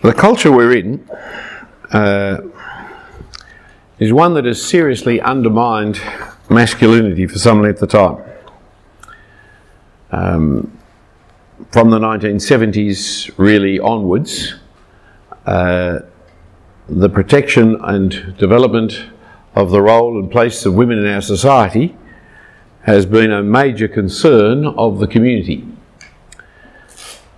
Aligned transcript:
The 0.00 0.14
culture 0.14 0.52
we're 0.52 0.76
in 0.76 1.10
uh, 1.90 2.42
is 3.98 4.12
one 4.12 4.34
that 4.34 4.44
has 4.44 4.64
seriously 4.64 5.20
undermined 5.20 6.00
masculinity 6.48 7.26
for 7.26 7.40
some 7.40 7.60
length 7.60 7.82
of 7.82 7.88
time. 7.88 8.22
Um, 10.12 10.78
from 11.72 11.90
the 11.90 11.98
1970s, 11.98 13.32
really 13.38 13.80
onwards, 13.80 14.54
uh, 15.46 15.98
the 16.88 17.08
protection 17.08 17.76
and 17.82 18.36
development 18.38 19.06
of 19.56 19.72
the 19.72 19.82
role 19.82 20.16
and 20.16 20.30
place 20.30 20.64
of 20.64 20.74
women 20.74 20.98
in 20.98 21.12
our 21.12 21.20
society 21.20 21.96
has 22.82 23.04
been 23.04 23.32
a 23.32 23.42
major 23.42 23.88
concern 23.88 24.64
of 24.64 25.00
the 25.00 25.08
community. 25.08 25.67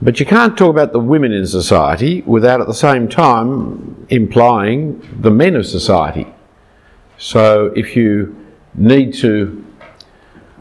But 0.03 0.19
you 0.19 0.25
can't 0.25 0.57
talk 0.57 0.71
about 0.71 0.93
the 0.93 0.99
women 0.99 1.33
in 1.33 1.47
society 1.47 2.23
without 2.23 2.61
at 2.61 2.67
the 2.67 2.75
same 2.75 3.07
time 3.07 4.07
implying 4.09 5.07
the 5.21 5.31
men 5.31 5.57
of 5.57 5.67
society. 5.67 6.27
So 7.19 7.67
if 7.77 7.97
you 7.97 8.35
need 8.75 9.13
to 9.15 9.65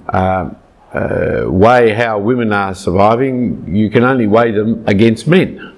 uh, 0.09 0.49
uh, 0.93 1.43
weigh 1.47 1.93
how 1.93 2.19
women 2.19 2.51
are 2.51 2.75
surviving, 2.75 3.73
you 3.73 3.89
can 3.89 4.03
only 4.03 4.27
weigh 4.27 4.51
them 4.51 4.83
against 4.87 5.25
men. 5.25 5.73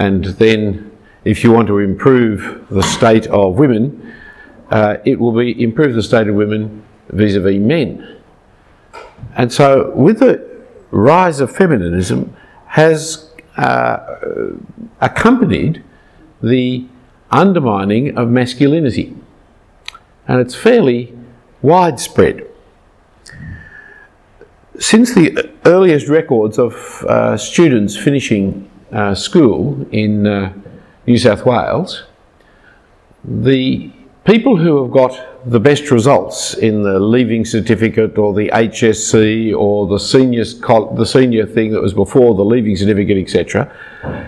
And 0.00 0.24
then 0.24 0.90
if 1.24 1.44
you 1.44 1.52
want 1.52 1.68
to 1.68 1.78
improve 1.78 2.66
the 2.68 2.82
state 2.82 3.28
of 3.28 3.58
women, 3.58 4.12
uh, 4.70 4.96
it 5.04 5.20
will 5.20 5.32
be 5.32 5.62
improve 5.62 5.94
the 5.94 6.02
state 6.02 6.26
of 6.26 6.34
women 6.34 6.82
vis-a-vis 7.10 7.60
men. 7.60 8.18
And 9.36 9.52
so 9.52 9.92
with 9.94 10.18
the 10.18 10.64
rise 10.90 11.38
of 11.38 11.54
feminism, 11.54 12.34
has 12.72 13.30
uh, 13.58 13.98
accompanied 15.02 15.84
the 16.42 16.86
undermining 17.30 18.16
of 18.16 18.30
masculinity. 18.30 19.14
And 20.26 20.40
it's 20.40 20.54
fairly 20.54 21.14
widespread. 21.60 22.46
Since 24.78 25.14
the 25.14 25.50
earliest 25.66 26.08
records 26.08 26.58
of 26.58 27.04
uh, 27.04 27.36
students 27.36 27.94
finishing 27.94 28.70
uh, 28.90 29.14
school 29.14 29.86
in 29.92 30.26
uh, 30.26 30.54
New 31.06 31.18
South 31.18 31.44
Wales, 31.44 32.04
the 33.22 33.92
people 34.24 34.56
who 34.56 34.82
have 34.82 34.92
got 34.92 35.50
the 35.50 35.58
best 35.60 35.90
results 35.90 36.54
in 36.54 36.82
the 36.82 36.98
leaving 37.00 37.44
certificate 37.44 38.16
or 38.18 38.32
the 38.32 38.48
HSC 38.50 39.56
or 39.56 39.86
the 39.86 39.98
senior 39.98 40.44
the 40.44 41.04
senior 41.04 41.46
thing 41.46 41.72
that 41.72 41.82
was 41.82 41.94
before 41.94 42.34
the 42.34 42.44
leaving 42.44 42.76
certificate, 42.76 43.18
etc., 43.18 43.72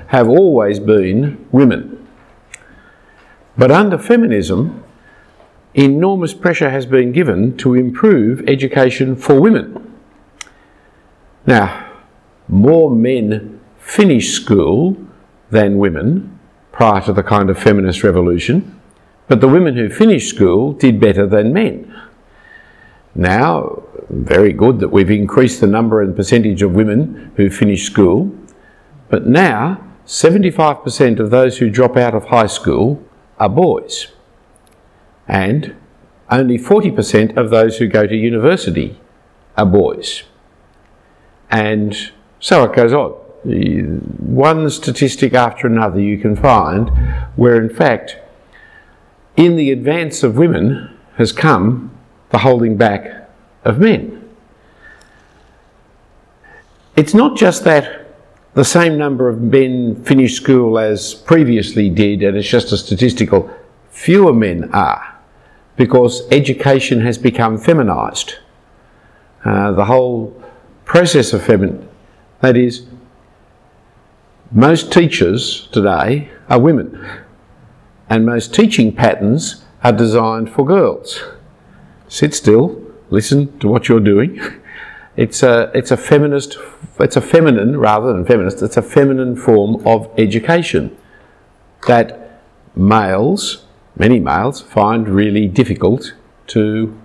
have 0.08 0.28
always 0.28 0.80
been 0.80 1.46
women. 1.52 2.06
But 3.56 3.70
under 3.70 3.98
feminism, 3.98 4.82
enormous 5.74 6.34
pressure 6.34 6.70
has 6.70 6.86
been 6.86 7.12
given 7.12 7.56
to 7.58 7.74
improve 7.74 8.48
education 8.48 9.14
for 9.14 9.40
women. 9.40 9.92
Now, 11.46 11.92
more 12.48 12.90
men 12.90 13.60
finish 13.78 14.32
school 14.32 14.96
than 15.50 15.78
women 15.78 16.38
prior 16.72 17.00
to 17.02 17.12
the 17.12 17.22
kind 17.22 17.50
of 17.50 17.58
feminist 17.58 18.02
revolution. 18.02 18.73
But 19.26 19.40
the 19.40 19.48
women 19.48 19.76
who 19.76 19.88
finished 19.88 20.28
school 20.28 20.72
did 20.72 21.00
better 21.00 21.26
than 21.26 21.52
men. 21.52 21.94
Now, 23.14 23.82
very 24.10 24.52
good 24.52 24.80
that 24.80 24.88
we've 24.88 25.10
increased 25.10 25.60
the 25.60 25.66
number 25.66 26.02
and 26.02 26.16
percentage 26.16 26.62
of 26.62 26.72
women 26.72 27.32
who 27.36 27.48
finish 27.48 27.84
school, 27.84 28.36
but 29.08 29.26
now 29.26 29.80
75% 30.06 31.20
of 31.20 31.30
those 31.30 31.58
who 31.58 31.70
drop 31.70 31.96
out 31.96 32.14
of 32.14 32.26
high 32.26 32.46
school 32.46 33.02
are 33.38 33.48
boys. 33.48 34.08
And 35.26 35.76
only 36.30 36.58
40% 36.58 37.36
of 37.36 37.50
those 37.50 37.78
who 37.78 37.86
go 37.86 38.06
to 38.06 38.14
university 38.14 39.00
are 39.56 39.66
boys. 39.66 40.24
And 41.50 42.12
so 42.40 42.64
it 42.64 42.74
goes 42.74 42.92
on. 42.92 43.12
One 43.44 44.68
statistic 44.70 45.34
after 45.34 45.66
another 45.66 46.00
you 46.00 46.18
can 46.18 46.34
find 46.34 46.90
where, 47.36 47.60
in 47.60 47.68
fact, 47.68 48.18
in 49.36 49.56
the 49.56 49.70
advance 49.70 50.22
of 50.22 50.36
women 50.36 50.96
has 51.16 51.32
come 51.32 51.90
the 52.30 52.38
holding 52.38 52.76
back 52.76 53.28
of 53.64 53.78
men. 53.78 54.20
It's 56.96 57.14
not 57.14 57.36
just 57.36 57.64
that 57.64 58.06
the 58.54 58.64
same 58.64 58.96
number 58.96 59.28
of 59.28 59.40
men 59.40 60.02
finish 60.04 60.34
school 60.36 60.78
as 60.78 61.14
previously 61.14 61.90
did, 61.90 62.22
and 62.22 62.36
it's 62.36 62.48
just 62.48 62.70
a 62.70 62.76
statistical, 62.76 63.50
fewer 63.90 64.32
men 64.32 64.70
are, 64.72 65.18
because 65.76 66.22
education 66.30 67.00
has 67.00 67.18
become 67.18 67.58
feminised. 67.58 68.34
Uh, 69.44 69.72
the 69.72 69.84
whole 69.84 70.40
process 70.84 71.32
of 71.32 71.42
femin, 71.42 71.84
that 72.40 72.56
is, 72.56 72.86
most 74.52 74.92
teachers 74.92 75.66
today 75.72 76.30
are 76.48 76.60
women 76.60 77.23
and 78.08 78.26
most 78.26 78.54
teaching 78.54 78.92
patterns 78.92 79.64
are 79.82 79.92
designed 79.92 80.50
for 80.50 80.64
girls. 80.64 81.22
Sit 82.08 82.34
still, 82.34 82.80
listen 83.10 83.58
to 83.58 83.68
what 83.68 83.88
you're 83.88 84.00
doing. 84.00 84.40
It's 85.16 85.44
a, 85.44 85.70
it's 85.74 85.92
a 85.92 85.96
feminist, 85.96 86.58
it's 86.98 87.14
a 87.14 87.20
feminine 87.20 87.78
rather 87.78 88.12
than 88.12 88.24
feminist, 88.24 88.62
it's 88.62 88.76
a 88.76 88.82
feminine 88.82 89.36
form 89.36 89.86
of 89.86 90.10
education 90.18 90.96
that 91.86 92.42
males, 92.74 93.64
many 93.94 94.18
males, 94.18 94.60
find 94.60 95.08
really 95.08 95.46
difficult 95.46 96.14
to, 96.48 97.00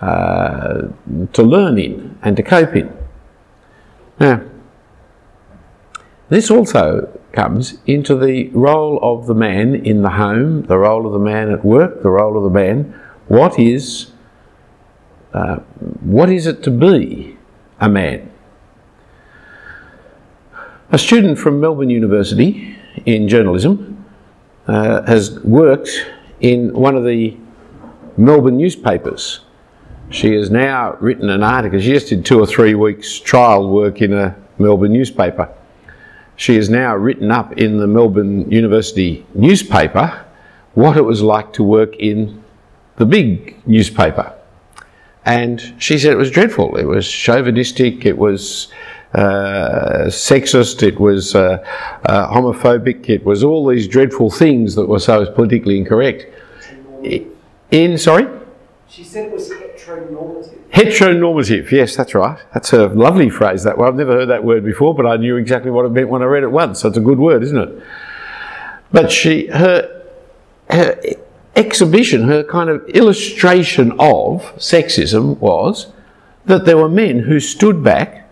uh, 0.00 0.82
to 1.32 1.42
learn 1.42 1.78
in 1.78 2.16
and 2.22 2.36
to 2.36 2.44
cope 2.44 2.76
in. 2.76 2.96
Now, 4.20 4.42
this 6.28 6.52
also 6.52 7.17
comes 7.32 7.78
into 7.86 8.16
the 8.16 8.48
role 8.48 8.98
of 9.02 9.26
the 9.26 9.34
man 9.34 9.74
in 9.74 10.02
the 10.02 10.10
home, 10.10 10.62
the 10.62 10.78
role 10.78 11.06
of 11.06 11.12
the 11.12 11.18
man 11.18 11.50
at 11.50 11.64
work, 11.64 12.02
the 12.02 12.10
role 12.10 12.36
of 12.36 12.44
the 12.44 12.50
man. 12.50 12.98
What 13.28 13.58
is, 13.58 14.12
uh, 15.34 15.56
what 16.00 16.30
is 16.30 16.46
it 16.46 16.62
to 16.64 16.70
be 16.70 17.36
a 17.80 17.88
man? 17.88 18.30
A 20.90 20.98
student 20.98 21.38
from 21.38 21.60
Melbourne 21.60 21.90
University 21.90 22.76
in 23.04 23.28
journalism 23.28 24.06
uh, 24.66 25.02
has 25.02 25.38
worked 25.40 25.90
in 26.40 26.72
one 26.72 26.96
of 26.96 27.04
the 27.04 27.36
Melbourne 28.16 28.56
newspapers. 28.56 29.40
She 30.10 30.32
has 30.34 30.50
now 30.50 30.96
written 31.00 31.28
an 31.28 31.42
article. 31.42 31.78
She 31.78 31.92
just 31.92 32.08
did 32.08 32.24
two 32.24 32.40
or 32.40 32.46
three 32.46 32.74
weeks 32.74 33.18
trial 33.18 33.68
work 33.68 34.00
in 34.00 34.14
a 34.14 34.34
Melbourne 34.58 34.94
newspaper 34.94 35.54
she 36.38 36.54
has 36.54 36.70
now 36.70 36.94
written 36.94 37.32
up 37.32 37.58
in 37.58 37.78
the 37.78 37.86
Melbourne 37.88 38.48
University 38.50 39.26
newspaper 39.34 40.24
what 40.74 40.96
it 40.96 41.02
was 41.02 41.20
like 41.20 41.52
to 41.54 41.64
work 41.64 41.96
in 41.96 42.44
the 42.96 43.04
big 43.04 43.56
newspaper. 43.66 44.32
And 45.24 45.74
she 45.78 45.98
said 45.98 46.12
it 46.12 46.16
was 46.16 46.30
dreadful. 46.30 46.76
It 46.76 46.84
was 46.84 47.10
chauvinistic, 47.10 48.06
it 48.06 48.16
was 48.16 48.72
uh, 49.14 50.04
sexist, 50.06 50.80
it 50.84 51.00
was 51.00 51.34
uh, 51.34 51.58
uh, 52.04 52.32
homophobic, 52.32 53.08
it 53.08 53.24
was 53.24 53.42
all 53.42 53.66
these 53.66 53.88
dreadful 53.88 54.30
things 54.30 54.76
that 54.76 54.86
were 54.86 55.00
so 55.00 55.26
politically 55.32 55.76
incorrect. 55.76 56.26
In, 57.72 57.98
sorry? 57.98 58.28
She 58.88 59.02
said 59.02 59.26
it 59.26 59.32
was 59.32 59.50
heteronormative. 59.50 60.57
Heteronormative, 60.72 61.70
yes, 61.70 61.96
that's 61.96 62.14
right. 62.14 62.38
That's 62.52 62.72
a 62.72 62.88
lovely 62.88 63.30
phrase, 63.30 63.64
that 63.64 63.78
one. 63.78 63.88
I've 63.88 63.94
never 63.94 64.12
heard 64.12 64.28
that 64.28 64.44
word 64.44 64.64
before, 64.64 64.94
but 64.94 65.06
I 65.06 65.16
knew 65.16 65.36
exactly 65.36 65.70
what 65.70 65.84
it 65.86 65.90
meant 65.90 66.08
when 66.08 66.22
I 66.22 66.26
read 66.26 66.42
it 66.42 66.50
once. 66.50 66.80
So 66.80 66.88
it's 66.88 66.98
a 66.98 67.02
good 67.02 67.18
word, 67.18 67.42
isn't 67.42 67.56
it? 67.56 67.82
But 68.92 69.10
she, 69.10 69.46
her, 69.46 70.04
her 70.70 71.00
exhibition, 71.56 72.24
her 72.24 72.44
kind 72.44 72.68
of 72.68 72.86
illustration 72.88 73.92
of 73.92 74.42
sexism 74.56 75.38
was 75.38 75.92
that 76.44 76.64
there 76.64 76.76
were 76.76 76.88
men 76.88 77.20
who 77.20 77.40
stood 77.40 77.82
back 77.82 78.30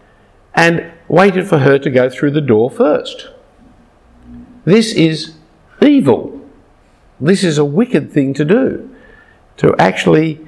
and 0.55 0.93
waited 1.09 1.47
for 1.47 1.59
her 1.59 1.79
to 1.79 1.91
go 1.91 2.09
through 2.11 2.31
the 2.31 2.41
door 2.41 2.71
first. 2.71 3.29
This 4.65 4.93
is 4.93 5.37
evil. 5.81 6.41
This 7.21 7.45
is 7.45 7.57
a 7.57 7.65
wicked 7.65 8.13
thing 8.13 8.35
to 8.35 8.45
do. 8.45 8.95
To 9.59 9.75
actually 9.79 10.46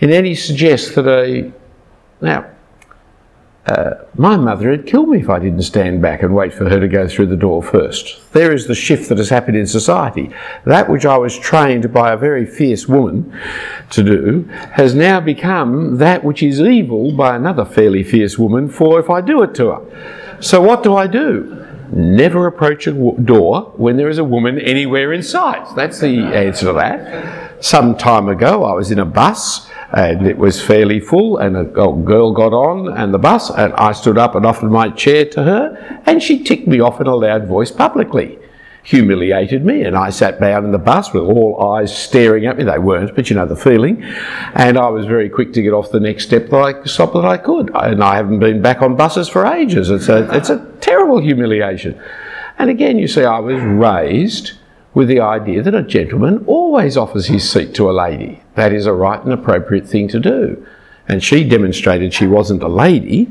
in 0.00 0.10
any 0.10 0.34
suggest 0.34 0.94
that 0.94 1.08
I. 1.08 1.52
Now, 2.20 2.50
uh, 3.66 4.04
my 4.14 4.36
mother 4.36 4.70
had 4.70 4.86
killed 4.86 5.08
me 5.08 5.20
if 5.20 5.28
I 5.28 5.40
didn't 5.40 5.62
stand 5.62 6.00
back 6.00 6.22
and 6.22 6.34
wait 6.34 6.54
for 6.54 6.68
her 6.68 6.78
to 6.78 6.86
go 6.86 7.08
through 7.08 7.26
the 7.26 7.36
door 7.36 7.62
first. 7.62 8.32
There 8.32 8.52
is 8.52 8.68
the 8.68 8.76
shift 8.76 9.08
that 9.08 9.18
has 9.18 9.28
happened 9.28 9.56
in 9.56 9.66
society. 9.66 10.30
That 10.64 10.88
which 10.88 11.04
I 11.04 11.16
was 11.18 11.36
trained 11.36 11.92
by 11.92 12.12
a 12.12 12.16
very 12.16 12.46
fierce 12.46 12.86
woman 12.86 13.36
to 13.90 14.04
do 14.04 14.42
has 14.74 14.94
now 14.94 15.20
become 15.20 15.96
that 15.96 16.22
which 16.22 16.44
is 16.44 16.60
evil 16.60 17.10
by 17.12 17.34
another 17.34 17.64
fairly 17.64 18.04
fierce 18.04 18.38
woman 18.38 18.68
for 18.68 19.00
if 19.00 19.10
I 19.10 19.20
do 19.20 19.42
it 19.42 19.54
to 19.56 19.72
her. 19.72 20.38
So 20.40 20.62
what 20.62 20.82
do 20.82 20.94
I 20.94 21.06
do? 21.08 21.64
never 21.92 22.46
approach 22.46 22.86
a 22.86 22.92
w- 22.92 23.16
door 23.22 23.72
when 23.76 23.96
there 23.96 24.08
is 24.08 24.18
a 24.18 24.24
woman 24.24 24.58
anywhere 24.58 25.12
in 25.12 25.22
sight. 25.22 25.74
That's 25.76 26.00
the 26.00 26.18
answer 26.18 26.66
to 26.66 26.72
that. 26.74 27.64
Some 27.64 27.96
time 27.96 28.28
ago, 28.28 28.64
I 28.64 28.72
was 28.72 28.90
in 28.90 28.98
a 28.98 29.04
bus 29.04 29.70
and 29.92 30.26
it 30.26 30.38
was 30.38 30.62
fairly 30.62 31.00
full, 31.00 31.38
and 31.38 31.56
a 31.56 31.64
girl 31.64 32.32
got 32.32 32.52
on 32.52 32.92
and 32.92 33.12
the 33.14 33.18
bus, 33.18 33.50
and 33.50 33.72
I 33.74 33.92
stood 33.92 34.18
up 34.18 34.34
and 34.34 34.44
offered 34.44 34.70
my 34.70 34.90
chair 34.90 35.24
to 35.26 35.42
her, 35.42 36.02
and 36.06 36.22
she 36.22 36.42
ticked 36.42 36.66
me 36.66 36.80
off 36.80 37.00
in 37.00 37.06
a 37.06 37.14
loud 37.14 37.46
voice 37.46 37.70
publicly 37.70 38.38
humiliated 38.86 39.64
me. 39.64 39.82
And 39.82 39.96
I 39.96 40.10
sat 40.10 40.40
down 40.40 40.64
in 40.64 40.70
the 40.70 40.78
bus 40.78 41.12
with 41.12 41.24
all 41.24 41.74
eyes 41.74 41.96
staring 41.96 42.46
at 42.46 42.56
me. 42.56 42.64
They 42.64 42.78
weren't, 42.78 43.14
but 43.16 43.28
you 43.28 43.34
know 43.34 43.44
the 43.44 43.56
feeling. 43.56 44.02
And 44.54 44.78
I 44.78 44.88
was 44.88 45.06
very 45.06 45.28
quick 45.28 45.52
to 45.54 45.62
get 45.62 45.72
off 45.72 45.90
the 45.90 46.00
next 46.00 46.26
step 46.26 46.48
that 46.50 46.56
I 46.56 46.84
stop 46.84 47.12
that 47.14 47.24
I 47.24 47.36
could. 47.36 47.70
And 47.74 48.02
I 48.02 48.14
haven't 48.14 48.38
been 48.38 48.62
back 48.62 48.82
on 48.82 48.94
buses 48.94 49.28
for 49.28 49.44
ages. 49.44 49.90
It's 49.90 50.08
a, 50.08 50.32
it's 50.34 50.50
a 50.50 50.64
terrible 50.80 51.18
humiliation. 51.18 52.00
And 52.58 52.70
again, 52.70 52.98
you 52.98 53.08
see, 53.08 53.24
I 53.24 53.40
was 53.40 53.60
raised 53.60 54.52
with 54.96 55.08
the 55.08 55.20
idea 55.20 55.62
that 55.62 55.74
a 55.74 55.82
gentleman 55.82 56.42
always 56.46 56.96
offers 56.96 57.26
his 57.26 57.48
seat 57.48 57.74
to 57.74 57.90
a 57.90 57.92
lady. 57.92 58.42
That 58.54 58.72
is 58.72 58.86
a 58.86 58.94
right 58.94 59.22
and 59.22 59.30
appropriate 59.30 59.86
thing 59.86 60.08
to 60.08 60.18
do. 60.18 60.66
And 61.06 61.22
she 61.22 61.46
demonstrated 61.46 62.14
she 62.14 62.26
wasn't 62.26 62.62
a 62.62 62.68
lady 62.68 63.30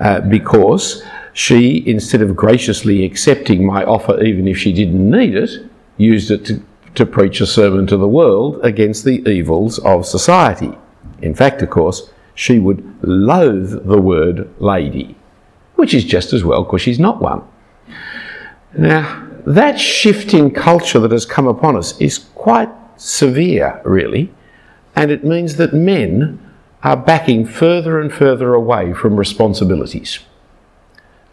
uh, 0.00 0.20
because 0.20 1.02
she, 1.32 1.82
instead 1.88 2.20
of 2.20 2.36
graciously 2.36 3.06
accepting 3.06 3.64
my 3.64 3.84
offer, 3.84 4.22
even 4.22 4.46
if 4.46 4.58
she 4.58 4.70
didn't 4.70 5.10
need 5.10 5.34
it, 5.34 5.50
used 5.96 6.30
it 6.30 6.44
to, 6.44 6.62
to 6.96 7.06
preach 7.06 7.40
a 7.40 7.46
sermon 7.46 7.86
to 7.86 7.96
the 7.96 8.06
world 8.06 8.60
against 8.62 9.06
the 9.06 9.26
evils 9.26 9.78
of 9.78 10.04
society. 10.04 10.76
In 11.22 11.34
fact, 11.34 11.62
of 11.62 11.70
course, 11.70 12.10
she 12.34 12.58
would 12.58 12.84
loathe 13.00 13.88
the 13.88 13.98
word 13.98 14.50
lady, 14.60 15.16
which 15.76 15.94
is 15.94 16.04
just 16.04 16.34
as 16.34 16.44
well 16.44 16.64
because 16.64 16.82
she's 16.82 17.00
not 17.00 17.22
one. 17.22 17.42
Now, 18.76 19.27
that 19.46 19.78
shift 19.78 20.34
in 20.34 20.50
culture 20.50 20.98
that 21.00 21.12
has 21.12 21.26
come 21.26 21.46
upon 21.46 21.76
us 21.76 21.98
is 22.00 22.18
quite 22.18 22.70
severe, 22.96 23.80
really, 23.84 24.32
and 24.94 25.10
it 25.10 25.24
means 25.24 25.56
that 25.56 25.72
men 25.72 26.38
are 26.82 26.96
backing 26.96 27.44
further 27.44 28.00
and 28.00 28.12
further 28.12 28.54
away 28.54 28.92
from 28.92 29.16
responsibilities. 29.16 30.20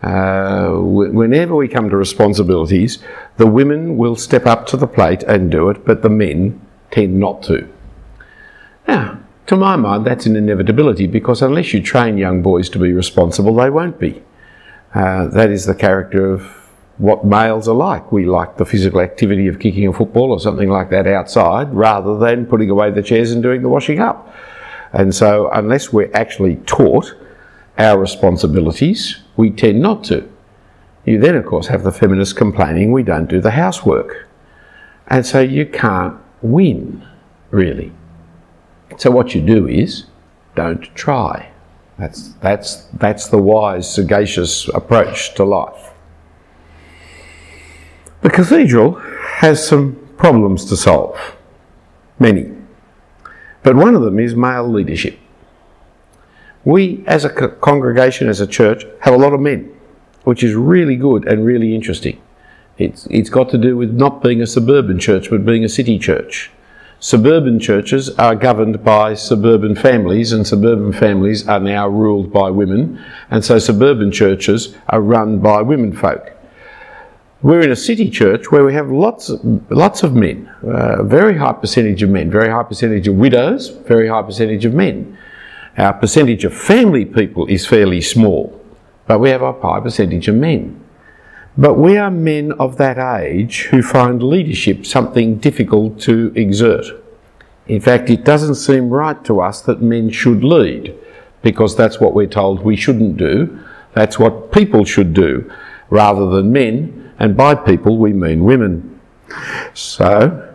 Uh, 0.02 0.72
whenever 0.78 1.56
we 1.56 1.68
come 1.68 1.90
to 1.90 1.98
responsibilities, 1.98 3.00
the 3.38 3.48
women 3.48 3.98
will 3.98 4.16
step 4.16 4.46
up 4.46 4.68
to 4.68 4.78
the 4.78 4.88
plate 4.88 5.24
and 5.24 5.52
do 5.52 5.70
it, 5.70 5.86
but 5.86 6.02
the 6.02 6.10
men 6.10 6.62
tend 6.92 7.20
not 7.20 7.42
to. 7.42 7.68
Now, 8.88 9.20
to 9.48 9.56
my 9.56 9.76
mind, 9.76 10.06
that's 10.06 10.26
an 10.26 10.36
inevitability 10.36 11.08
because 11.08 11.42
unless 11.42 11.74
you 11.74 11.82
train 11.82 12.18
young 12.18 12.42
boys 12.42 12.70
to 12.70 12.80
be 12.80 12.94
responsible, 12.94 13.56
they 13.56 13.70
won't 13.70 14.00
be. 14.00 14.24
Uh, 14.94 15.28
that 15.28 15.50
is 15.50 15.66
the 15.66 15.76
character 15.76 16.32
of 16.32 16.65
what 16.98 17.26
males 17.26 17.68
are 17.68 17.76
like. 17.76 18.12
We 18.12 18.26
like 18.26 18.58
the 18.58 18.66
physical 18.66 19.02
activity 19.02 19.48
of 19.48 19.60
kicking 19.60 19.88
a 19.88 19.94
football 19.94 20.32
or 20.32 20.40
something 20.40 20.70
like 20.70 20.90
that 20.92 21.08
outside 21.08 21.74
rather 21.74 22.18
than 22.18 22.46
putting 22.46 22.70
away 22.70 22.92
the 22.92 23.04
chairs 23.04 23.32
and 23.32 23.44
doing 23.44 23.62
the 23.62 23.70
washing 23.70 24.00
up. 24.00 24.34
And 24.94 25.14
so, 25.14 25.50
unless 25.52 25.92
we're 25.92 26.12
actually 26.14 26.56
taught 26.66 27.14
our 27.78 28.00
responsibilities, 28.00 29.20
we 29.36 29.52
tend 29.52 29.82
not 29.82 30.06
to. 30.06 30.30
You 31.06 31.20
then, 31.20 31.36
of 31.36 31.46
course, 31.46 31.68
have 31.68 31.84
the 31.84 31.92
feminists 31.92 32.34
complaining 32.34 32.92
we 32.92 33.04
don't 33.04 33.30
do 33.30 33.42
the 33.42 33.52
housework. 33.52 34.28
And 35.08 35.26
so 35.26 35.40
you 35.40 35.66
can't 35.66 36.18
win, 36.42 37.06
really. 37.52 37.92
So 38.98 39.12
what 39.12 39.36
you 39.36 39.42
do 39.42 39.68
is 39.68 40.06
don't 40.56 40.84
try. 40.96 41.52
That's, 42.00 42.34
that's, 42.36 42.86
that's 42.94 43.28
the 43.28 43.38
wise, 43.38 43.94
sagacious 43.94 44.68
approach 44.70 45.36
to 45.36 45.44
life. 45.44 45.92
The 48.26 48.32
cathedral 48.32 48.94
has 49.38 49.68
some 49.68 50.00
problems 50.18 50.66
to 50.70 50.76
solve, 50.76 51.36
many. 52.18 52.52
But 53.62 53.76
one 53.76 53.94
of 53.94 54.02
them 54.02 54.18
is 54.18 54.36
male 54.36 54.68
leadership. 54.68 55.20
We, 56.64 57.04
as 57.06 57.24
a 57.24 57.30
congregation, 57.30 58.28
as 58.28 58.42
a 58.42 58.48
church, 58.48 58.84
have 59.02 59.14
a 59.14 59.18
lot 59.18 59.34
of 59.34 59.42
men, 59.42 59.72
which 60.24 60.44
is 60.44 60.56
really 60.56 60.96
good 60.96 61.28
and 61.28 61.46
really 61.46 61.76
interesting. 61.76 62.20
It's, 62.80 63.06
it's 63.12 63.30
got 63.30 63.50
to 63.50 63.60
do 63.60 63.78
with 63.78 63.92
not 63.92 64.24
being 64.24 64.42
a 64.42 64.48
suburban 64.48 64.98
church, 64.98 65.30
but 65.30 65.46
being 65.46 65.64
a 65.64 65.70
city 65.70 66.00
church. 66.00 66.50
Suburban 67.00 67.60
churches 67.60 68.10
are 68.18 68.34
governed 68.34 68.84
by 68.84 69.14
suburban 69.14 69.76
families, 69.76 70.32
and 70.32 70.48
suburban 70.48 70.94
families 70.94 71.48
are 71.48 71.60
now 71.60 71.88
ruled 71.88 72.34
by 72.34 72.50
women, 72.50 73.00
and 73.30 73.46
so 73.46 73.60
suburban 73.60 74.12
churches 74.12 74.76
are 74.90 75.00
run 75.00 75.38
by 75.38 75.62
women 75.62 75.94
folk. 75.94 76.35
We're 77.46 77.62
in 77.62 77.72
a 77.72 77.76
city 77.76 78.10
church 78.10 78.52
where 78.52 78.66
we 78.66 78.74
have 78.74 78.90
lots, 78.90 79.30
lots 79.70 80.02
of 80.02 80.16
men, 80.16 80.48
uh, 80.64 81.04
very 81.04 81.38
high 81.38 81.54
percentage 81.54 82.02
of 82.02 82.10
men, 82.10 82.32
very 82.32 82.50
high 82.50 82.64
percentage 82.64 83.08
of 83.08 83.14
widows, 83.18 83.70
very 83.70 84.08
high 84.08 84.24
percentage 84.24 84.66
of 84.66 84.74
men. 84.74 85.16
Our 85.78 85.94
percentage 85.94 86.44
of 86.44 86.56
family 86.58 87.06
people 87.06 87.46
is 87.46 87.68
fairly 87.68 88.02
small, 88.02 88.60
but 89.06 89.20
we 89.20 89.30
have 89.30 89.44
a 89.44 89.54
high 89.54 89.80
percentage 89.80 90.28
of 90.28 90.34
men. 90.34 90.84
But 91.56 91.76
we 91.76 92.00
are 92.00 92.10
men 92.10 92.52
of 92.54 92.78
that 92.78 92.98
age 92.98 93.66
who 93.66 93.84
find 93.84 94.24
leadership 94.24 94.84
something 94.84 95.36
difficult 95.38 96.00
to 96.00 96.34
exert. 96.36 96.88
In 97.68 97.80
fact, 97.80 98.10
it 98.10 98.26
doesn't 98.26 98.56
seem 98.56 98.90
right 98.90 99.24
to 99.24 99.40
us 99.40 99.62
that 99.62 99.84
men 99.84 100.10
should 100.10 100.44
lead, 100.44 100.96
because 101.44 101.76
that's 101.76 102.00
what 102.00 102.16
we're 102.16 102.26
told 102.26 102.64
we 102.64 102.76
shouldn't 102.76 103.18
do. 103.18 103.60
That's 103.94 104.18
what 104.18 104.52
people 104.52 104.84
should 104.84 105.14
do, 105.14 105.48
rather 105.92 106.28
than 106.32 106.52
men, 106.52 107.04
and 107.20 107.36
by 107.36 107.56
people 107.56 107.98
we 107.98 108.14
mean 108.14 108.44
women. 108.44 109.00
So, 109.74 110.54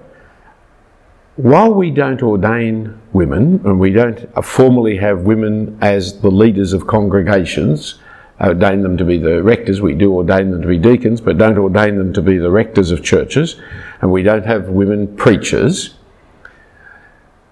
while 1.37 1.73
we 1.73 1.91
don't 1.91 2.23
ordain 2.23 3.01
women, 3.13 3.61
and 3.65 3.81
we 3.81 3.91
don't 3.91 4.21
formally 4.45 4.97
have 4.99 5.23
women 5.23 5.79
as 5.81 6.21
the 6.21 6.31
leaders 6.31 6.73
of 6.73 6.87
congregations, 6.87 7.99
ordain 8.41 8.83
them 8.83 8.97
to 8.97 9.05
be 9.05 9.19
the 9.19 9.43
rectors, 9.43 9.81
we 9.81 9.95
do 9.95 10.13
ordain 10.15 10.51
them 10.51 10.63
to 10.63 10.69
be 10.69 10.79
deacons, 10.79 11.21
but 11.21 11.39
don't 11.39 11.59
ordain 11.59 11.97
them 11.97 12.13
to 12.13 12.23
be 12.23 12.39
the 12.39 12.51
rectors 12.51 12.91
of 12.91 13.03
churches, 13.03 13.57
and 14.01 14.11
we 14.11 14.23
don't 14.23 14.45
have 14.47 14.69
women 14.69 15.17
preachers, 15.17 15.95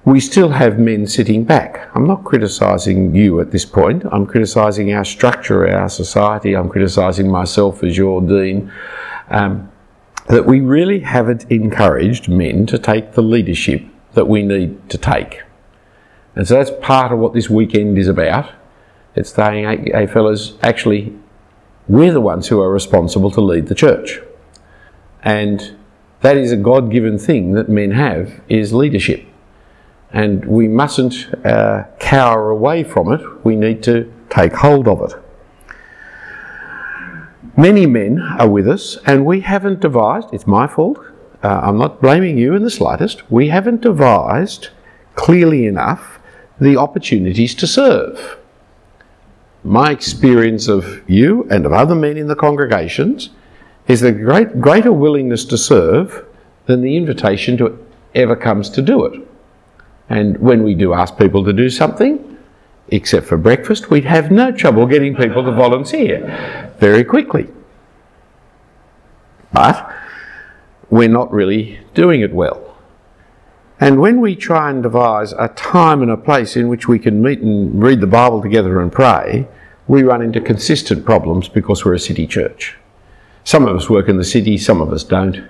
we 0.09 0.21
still 0.21 0.49
have 0.49 0.79
men 0.79 1.07
sitting 1.07 1.45
back. 1.45 1.91
I'm 1.95 2.07
not 2.07 2.25
criticising 2.25 3.15
you 3.15 3.41
at 3.41 3.51
this 3.51 3.67
point, 3.67 4.05
I'm 4.11 4.25
criticising 4.27 4.91
our 4.95 5.05
structure, 5.05 5.69
our 5.69 5.91
society, 5.91 6.57
I'm 6.57 6.71
criticising 6.71 7.31
myself 7.31 7.85
as 7.85 7.99
your 7.99 8.23
dean. 8.23 8.73
Um, 9.29 9.71
that 10.29 10.47
we 10.47 10.61
really 10.61 11.01
haven't 11.01 11.51
encouraged 11.51 12.29
men 12.29 12.65
to 12.67 12.79
take 12.79 13.13
the 13.13 13.23
leadership 13.23 13.83
that 14.15 14.27
we 14.29 14.43
need 14.43 14.89
to 14.89 14.97
take. 14.97 15.43
And 16.35 16.49
so 16.49 16.55
that's 16.55 16.71
part 16.81 17.13
of 17.13 17.19
what 17.19 17.35
this 17.35 17.51
weekend 17.51 17.99
is 17.99 18.09
about. 18.09 18.51
It's 19.15 19.33
saying, 19.33 19.65
hey, 19.65 19.91
hey 19.93 20.07
fellas, 20.07 20.55
actually, 20.63 21.15
we're 21.87 22.13
the 22.13 22.21
ones 22.21 22.49
who 22.49 22.61
are 22.63 22.73
responsible 22.73 23.31
to 23.33 23.43
lead 23.43 23.67
the 23.67 23.75
church. 23.75 24.21
And 25.23 25.77
that 26.23 26.39
is 26.39 26.51
a 26.51 26.57
God 26.57 26.91
given 26.91 27.19
thing 27.19 27.53
that 27.53 27.69
men 27.69 27.91
have, 27.91 28.41
is 28.49 28.73
leadership. 28.73 29.28
And 30.13 30.45
we 30.45 30.69
mustn't 30.69 31.29
uh, 31.45 31.85
cower 31.99 32.51
away 32.51 32.83
from 32.85 33.13
it, 33.13 33.45
we 33.45 33.57
need 33.57 33.83
to 33.85 34.13
take 34.31 34.55
hold 34.55 34.89
of 34.89 35.03
it. 35.03 35.23
Many 37.57 37.87
men 37.87 38.21
are 38.39 38.49
with 38.49 38.69
us, 38.69 38.97
and 39.05 39.27
we 39.27 39.41
haven't 39.41 39.81
devised, 39.81 40.29
it's 40.33 40.47
my 40.47 40.67
fault, 40.67 40.99
uh, 41.43 41.61
I'm 41.63 41.79
not 41.79 42.01
blaming 42.01 42.39
you 42.39 42.55
in 42.55 42.63
the 42.63 42.71
slightest, 42.71 43.31
we 43.31 43.49
haven't 43.49 43.83
devised 43.83 44.69
clearly 45.15 45.67
enough 45.67 46.19
the 46.61 46.77
opportunities 46.77 47.55
to 47.57 47.67
serve. 47.67 48.39
My 49.65 49.91
experience 49.91 50.69
of 50.69 51.03
you 51.11 51.47
and 51.51 51.67
of 51.67 51.73
other 51.73 51.95
men 51.95 52.17
in 52.17 52.29
the 52.29 52.37
congregations 52.37 53.31
is 53.89 54.01
the 54.01 54.13
great, 54.13 54.61
greater 54.61 54.93
willingness 54.93 55.45
to 55.47 55.59
serve 55.59 56.25
than 56.67 56.83
the 56.83 56.97
invitation 56.97 57.57
to 57.59 57.85
ever 58.15 58.37
comes 58.37 58.71
to 58.71 58.83
do 58.83 59.05
it. 59.05 59.28
And 60.09 60.39
when 60.39 60.63
we 60.63 60.75
do 60.75 60.95
ask 60.95 61.19
people 61.19 61.45
to 61.45 61.53
do 61.53 61.69
something, 61.69 62.39
except 62.89 63.27
for 63.27 63.37
breakfast, 63.37 63.91
we'd 63.91 64.05
have 64.05 64.31
no 64.31 64.51
trouble 64.51 64.87
getting 64.87 65.15
people 65.15 65.45
to 65.45 65.53
volunteer 65.53 66.75
very 66.79 67.05
quickly. 67.05 67.49
But 69.53 69.93
we're 70.91 71.09
not 71.09 71.33
really 71.33 71.81
doing 71.95 72.21
it 72.21 72.33
well. 72.33 72.77
And 73.81 74.01
when 74.01 74.21
we 74.21 74.35
try 74.35 74.71
and 74.71 74.83
devise 74.83 75.33
a 75.33 75.49
time 75.49 76.03
and 76.03 76.11
a 76.11 76.17
place 76.17 76.57
in 76.57 76.69
which 76.69 76.89
we 76.89 76.99
can 76.99 77.23
meet 77.23 77.41
and 77.41 77.81
read 77.81 78.01
the 78.01 78.07
Bible 78.07 78.43
together 78.43 78.81
and 78.81 78.91
pray, 78.91 79.47
we 79.87 80.03
run 80.03 80.21
into 80.21 80.41
consistent 80.41 81.05
problems 81.05 81.49
because 81.49 81.85
we're 81.85 81.95
a 81.95 81.99
city 81.99 82.27
church. 82.27 82.77
Some 83.45 83.67
of 83.67 83.77
us 83.77 83.89
work 83.89 84.09
in 84.09 84.17
the 84.17 84.25
city, 84.25 84.59
some 84.59 84.81
of 84.81 84.93
us 84.93 85.05
don't. 85.05 85.49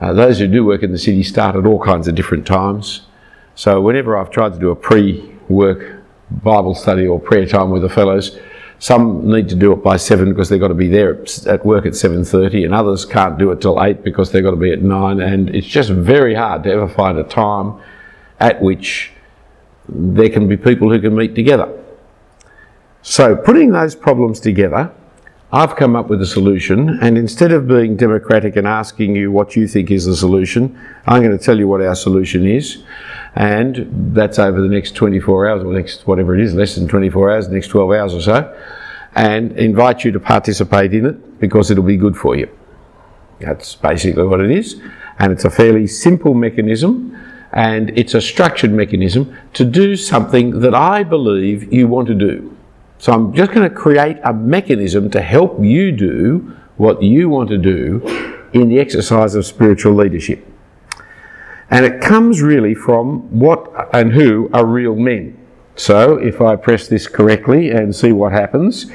Uh, 0.00 0.12
those 0.12 0.38
who 0.38 0.46
do 0.46 0.64
work 0.64 0.82
in 0.82 0.92
the 0.92 0.98
city 0.98 1.22
start 1.22 1.56
at 1.56 1.66
all 1.66 1.82
kinds 1.82 2.06
of 2.06 2.14
different 2.14 2.46
times. 2.46 3.06
So 3.56 3.80
whenever 3.80 4.16
I've 4.16 4.30
tried 4.30 4.52
to 4.52 4.58
do 4.58 4.70
a 4.70 4.76
pre 4.76 5.34
work 5.48 6.04
Bible 6.42 6.74
study 6.74 7.06
or 7.06 7.18
prayer 7.18 7.46
time 7.46 7.70
with 7.70 7.82
the 7.82 7.88
fellows, 7.88 8.38
Some 8.78 9.30
need 9.30 9.48
to 9.48 9.54
do 9.54 9.72
it 9.72 9.82
by 9.82 9.96
seven 9.96 10.28
because 10.28 10.50
they've 10.50 10.60
got 10.60 10.68
to 10.68 10.74
be 10.74 10.88
there 10.88 11.24
at 11.46 11.64
work 11.64 11.86
at 11.86 11.96
seven 11.96 12.24
thirty, 12.24 12.64
and 12.64 12.74
others 12.74 13.06
can't 13.06 13.38
do 13.38 13.50
it 13.50 13.62
till 13.62 13.82
eight 13.82 14.04
because 14.04 14.30
they've 14.30 14.42
got 14.42 14.50
to 14.50 14.56
be 14.56 14.72
at 14.72 14.82
nine. 14.82 15.20
And 15.20 15.54
it's 15.54 15.66
just 15.66 15.90
very 15.90 16.34
hard 16.34 16.62
to 16.64 16.70
ever 16.70 16.86
find 16.86 17.18
a 17.18 17.24
time 17.24 17.80
at 18.38 18.60
which 18.60 19.12
there 19.88 20.28
can 20.28 20.46
be 20.46 20.56
people 20.58 20.90
who 20.90 21.00
can 21.00 21.16
meet 21.16 21.34
together. 21.34 21.72
So, 23.00 23.34
putting 23.34 23.70
those 23.70 23.94
problems 23.94 24.40
together, 24.40 24.92
I've 25.56 25.74
come 25.74 25.96
up 25.96 26.08
with 26.10 26.20
a 26.20 26.26
solution, 26.26 26.98
and 27.00 27.16
instead 27.16 27.50
of 27.50 27.66
being 27.66 27.96
democratic 27.96 28.56
and 28.56 28.66
asking 28.66 29.16
you 29.16 29.32
what 29.32 29.56
you 29.56 29.66
think 29.66 29.90
is 29.90 30.04
the 30.04 30.14
solution, 30.14 30.78
I'm 31.06 31.22
going 31.22 31.36
to 31.36 31.42
tell 31.42 31.58
you 31.58 31.66
what 31.66 31.80
our 31.80 31.94
solution 31.94 32.46
is, 32.46 32.84
and 33.34 33.88
that's 34.14 34.38
over 34.38 34.60
the 34.60 34.68
next 34.68 34.94
24 34.96 35.48
hours, 35.48 35.64
or 35.64 35.72
next 35.72 36.06
whatever 36.06 36.34
it 36.34 36.42
is, 36.42 36.54
less 36.54 36.74
than 36.74 36.86
24 36.86 37.32
hours, 37.32 37.48
next 37.48 37.68
12 37.68 37.90
hours 37.90 38.12
or 38.12 38.20
so, 38.20 38.60
and 39.14 39.52
invite 39.52 40.04
you 40.04 40.12
to 40.12 40.20
participate 40.20 40.92
in 40.92 41.06
it 41.06 41.40
because 41.40 41.70
it'll 41.70 41.82
be 41.82 41.96
good 41.96 42.18
for 42.18 42.36
you. 42.36 42.50
That's 43.40 43.76
basically 43.76 44.24
what 44.24 44.42
it 44.42 44.50
is, 44.50 44.78
and 45.18 45.32
it's 45.32 45.46
a 45.46 45.50
fairly 45.50 45.86
simple 45.86 46.34
mechanism, 46.34 47.16
and 47.52 47.98
it's 47.98 48.12
a 48.12 48.20
structured 48.20 48.72
mechanism 48.72 49.34
to 49.54 49.64
do 49.64 49.96
something 49.96 50.60
that 50.60 50.74
I 50.74 51.02
believe 51.02 51.72
you 51.72 51.88
want 51.88 52.08
to 52.08 52.14
do. 52.14 52.55
So 52.98 53.12
I'm 53.12 53.34
just 53.34 53.52
going 53.52 53.68
to 53.68 53.74
create 53.74 54.18
a 54.24 54.32
mechanism 54.32 55.10
to 55.10 55.20
help 55.20 55.62
you 55.62 55.92
do 55.92 56.56
what 56.76 57.02
you 57.02 57.28
want 57.28 57.48
to 57.50 57.58
do 57.58 58.00
in 58.52 58.68
the 58.68 58.78
exercise 58.78 59.34
of 59.34 59.44
spiritual 59.44 59.94
leadership. 59.94 60.46
And 61.70 61.84
it 61.84 62.00
comes 62.00 62.42
really 62.42 62.74
from 62.74 63.38
what 63.38 63.88
and 63.92 64.12
who 64.12 64.48
are 64.52 64.64
real 64.64 64.94
men. 64.94 65.36
So 65.74 66.16
if 66.16 66.40
I 66.40 66.56
press 66.56 66.88
this 66.88 67.06
correctly 67.06 67.70
and 67.70 67.94
see 67.94 68.12
what 68.12 68.32
happens, 68.32 68.90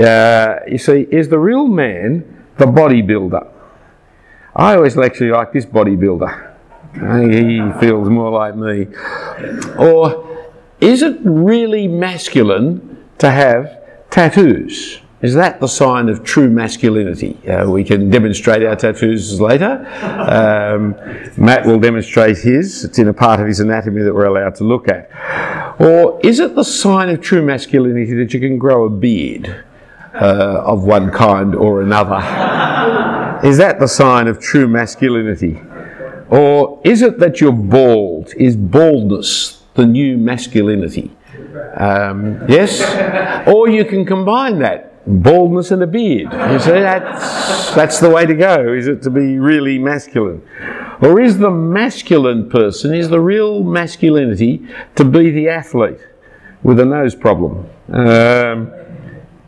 uh, 0.00 0.60
you 0.66 0.78
see, 0.78 1.06
is 1.10 1.28
the 1.28 1.38
real 1.38 1.66
man 1.66 2.46
the 2.56 2.66
bodybuilder? 2.66 3.50
I 4.56 4.76
always 4.76 4.96
actually 4.96 5.30
like 5.30 5.52
this 5.52 5.66
bodybuilder. 5.66 6.52
He 6.94 7.80
feels 7.80 8.08
more 8.08 8.30
like 8.30 8.54
me. 8.54 8.86
Or 9.76 10.48
is 10.80 11.02
it 11.02 11.18
really 11.24 11.88
masculine 11.88 12.93
to 13.18 13.30
have 13.30 14.10
tattoos. 14.10 15.00
Is 15.24 15.32
that 15.36 15.58
the 15.58 15.68
sign 15.68 16.10
of 16.10 16.22
true 16.22 16.50
masculinity? 16.50 17.38
Uh, 17.48 17.70
we 17.70 17.82
can 17.82 18.10
demonstrate 18.10 18.62
our 18.62 18.76
tattoos 18.76 19.40
later. 19.40 19.86
Um, 20.02 20.94
Matt 21.42 21.64
will 21.64 21.80
demonstrate 21.80 22.36
his. 22.36 22.84
It's 22.84 22.98
in 22.98 23.08
a 23.08 23.14
part 23.14 23.40
of 23.40 23.46
his 23.46 23.58
anatomy 23.58 24.02
that 24.02 24.14
we're 24.14 24.26
allowed 24.26 24.54
to 24.56 24.64
look 24.64 24.86
at. 24.86 25.08
Or 25.80 26.20
is 26.22 26.40
it 26.40 26.54
the 26.54 26.62
sign 26.62 27.08
of 27.08 27.22
true 27.22 27.40
masculinity 27.40 28.12
that 28.16 28.34
you 28.34 28.40
can 28.40 28.58
grow 28.58 28.84
a 28.84 28.90
beard 28.90 29.64
uh, 30.12 30.62
of 30.62 30.84
one 30.84 31.10
kind 31.10 31.54
or 31.54 31.80
another? 31.80 32.16
is 33.48 33.56
that 33.56 33.78
the 33.80 33.88
sign 33.88 34.28
of 34.28 34.38
true 34.38 34.68
masculinity? 34.68 35.58
Or 36.28 36.82
is 36.84 37.00
it 37.00 37.18
that 37.20 37.40
you're 37.40 37.52
bald? 37.52 38.34
Is 38.36 38.56
baldness 38.56 39.62
the 39.72 39.86
new 39.86 40.18
masculinity? 40.18 41.16
Um, 41.76 42.48
yes? 42.48 43.46
or 43.48 43.68
you 43.68 43.84
can 43.84 44.04
combine 44.04 44.58
that 44.60 44.90
baldness 45.06 45.70
and 45.70 45.82
a 45.82 45.86
beard. 45.86 46.32
You 46.32 46.58
see, 46.58 46.70
that's, 46.70 47.74
that's 47.74 48.00
the 48.00 48.10
way 48.10 48.26
to 48.26 48.34
go, 48.34 48.72
is 48.72 48.86
it 48.86 49.02
to 49.02 49.10
be 49.10 49.38
really 49.38 49.78
masculine? 49.78 50.42
Or 51.00 51.20
is 51.20 51.38
the 51.38 51.50
masculine 51.50 52.48
person, 52.48 52.94
is 52.94 53.08
the 53.08 53.20
real 53.20 53.62
masculinity 53.62 54.66
to 54.94 55.04
be 55.04 55.30
the 55.30 55.48
athlete 55.48 56.00
with 56.62 56.80
a 56.80 56.84
nose 56.84 57.14
problem? 57.14 57.68
Um, 57.92 58.72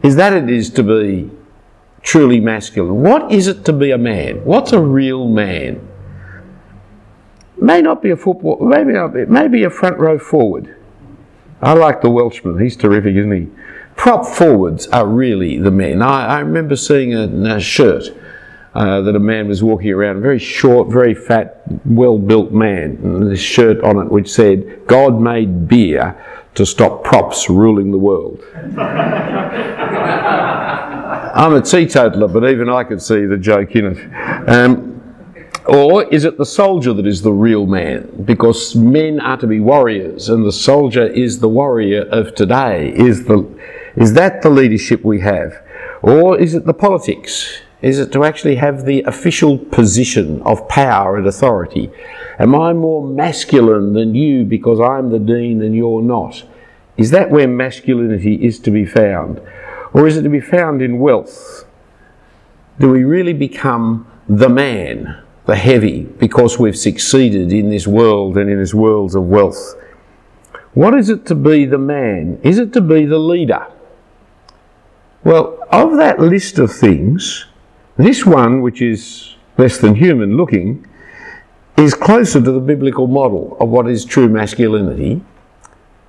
is 0.03 0.17
that 0.17 0.33
it 0.33 0.51
is 0.51 0.71
to 0.71 0.83
be 0.83 1.31
truly 2.03 2.41
masculine? 2.41 3.03
What 3.03 3.33
is 3.33 3.49
it 3.49 3.65
to 3.65 3.73
be 3.73 3.91
a 3.91 3.99
man? 3.99 4.45
What's 4.45 4.73
a 4.73 4.81
real 4.81 5.27
man? 5.27 5.89
May 7.59 7.81
not 7.81 8.03
be 8.03 8.11
a 8.11 8.17
football, 8.17 8.59
maybe 8.61 8.93
not 8.93 9.15
be, 9.15 9.25
maybe 9.25 9.65
a 9.65 9.71
front 9.71 9.99
row 9.99 10.19
forward. 10.19 10.77
I 11.63 11.73
like 11.73 12.03
the 12.03 12.11
Welshman. 12.11 12.59
He's 12.59 12.77
terrific, 12.77 13.17
isn't 13.17 13.33
he? 13.33 13.49
Prop 13.97 14.27
forwards 14.27 14.87
are 14.89 15.07
really 15.07 15.59
the 15.59 15.71
men. 15.71 16.03
I, 16.03 16.27
I 16.27 16.41
remember 16.41 16.77
seeing 16.77 17.15
a, 17.15 17.57
a 17.57 17.61
shirt 17.61 18.09
uh, 18.75 19.01
that 19.01 19.17
a 19.17 19.21
man 19.21 19.49
was 19.49 19.63
walking 19.63 19.91
around, 19.91 20.19
a 20.19 20.21
very 20.21 20.39
short, 20.39 20.89
very 20.93 21.15
fat, 21.15 21.63
well 21.87 22.19
built 22.19 22.53
man, 22.53 22.99
and 23.03 23.31
this 23.31 23.41
shirt 23.41 23.83
on 23.83 23.97
it 23.99 24.11
which 24.11 24.31
said, 24.31 24.87
God 24.87 25.19
made 25.19 25.67
beer 25.67 26.15
to 26.55 26.67
stop 26.67 27.03
props 27.03 27.49
ruling 27.49 27.91
the 27.91 27.99
world. 27.99 28.43
I'm 31.37 31.55
a 31.55 31.63
teetotaler, 31.63 32.29
but 32.29 32.49
even 32.51 32.69
I 32.69 32.85
could 32.85 33.01
see 33.01 33.25
the 33.25 33.37
joke 33.39 33.77
in 33.77 33.87
it. 33.87 34.49
Um, 34.49 34.96
or 35.69 36.05
is 36.05 36.25
it 36.25 36.39
the 36.39 36.47
soldier 36.47 36.93
that 36.93 37.07
is 37.07 37.23
the 37.23 37.33
real 37.33 37.67
man? 37.67 38.25
Because 38.25 38.75
men 38.75 39.21
are 39.21 39.37
to 39.37 39.47
be 39.47 39.61
warriors, 39.61 40.29
and 40.29 40.45
the 40.45 40.53
soldier 40.53 41.07
is 41.07 41.41
the 41.41 41.49
warrior 41.49 42.03
of 42.03 42.35
today. 42.35 42.93
Is, 42.95 43.27
the, 43.27 43.49
is 43.97 44.15
that 44.15 44.43
the 44.43 44.51
leadership 44.51 45.05
we 45.05 45.21
have? 45.21 45.63
Or 46.03 46.39
is 46.39 46.55
it 46.55 46.67
the 46.67 46.75
politics? 46.75 47.61
Is 47.83 47.99
it 47.99 48.13
to 48.13 48.25
actually 48.25 48.57
have 48.57 48.85
the 48.85 49.03
official 49.03 49.59
position 49.59 50.41
of 50.43 50.69
power 50.69 51.17
and 51.17 51.27
authority? 51.27 51.91
Am 52.39 52.55
I 52.55 52.73
more 52.73 53.07
masculine 53.07 53.93
than 53.93 54.15
you 54.15 54.45
because 54.45 54.81
I'm 54.81 55.11
the 55.11 55.19
dean 55.19 55.63
and 55.63 55.75
you're 55.75 56.03
not? 56.03 56.45
Is 56.97 57.11
that 57.11 57.31
where 57.31 57.49
masculinity 57.49 58.45
is 58.45 58.59
to 58.61 58.71
be 58.71 58.87
found? 58.87 59.41
Or 59.93 60.07
is 60.07 60.17
it 60.17 60.23
to 60.23 60.29
be 60.29 60.41
found 60.41 60.81
in 60.81 60.99
wealth? 60.99 61.67
Do 62.79 62.91
we 62.91 63.05
really 63.05 63.33
become 63.33 64.07
the 64.29 64.49
man? 64.49 65.23
The 65.47 65.57
heavy 65.57 66.03
because 66.03 66.59
we've 66.59 66.77
succeeded 66.77 67.53
in 67.53 67.71
this 67.71 67.87
world 67.87 68.37
and 68.37 68.51
in 68.51 68.59
this 68.59 68.75
world 68.75 69.15
of 69.15 69.25
wealth. 69.25 69.75
What 70.75 70.95
is 70.95 71.09
it 71.09 71.25
to 71.27 71.35
be 71.35 71.65
the 71.65 71.79
man? 71.79 72.39
Is 72.43 72.59
it 72.59 72.73
to 72.75 72.81
be 72.81 73.07
the 73.07 73.19
leader? 73.19 73.67
Well, 75.25 75.59
of 75.71 75.97
that 75.97 76.21
list 76.21 76.59
of 76.59 76.73
things, 76.73 77.47
this 77.97 78.27
one, 78.27 78.61
which 78.61 78.83
is 78.83 79.37
less 79.57 79.79
than 79.79 79.95
human 79.95 80.37
looking, 80.37 80.87
is 81.77 81.95
closer 81.95 82.43
to 82.43 82.53
the 82.53 82.61
biblical 82.61 83.07
model 83.07 83.57
of 83.61 83.69
what 83.69 83.89
is 83.89 84.05
true 84.05 84.29
masculinity 84.29 85.23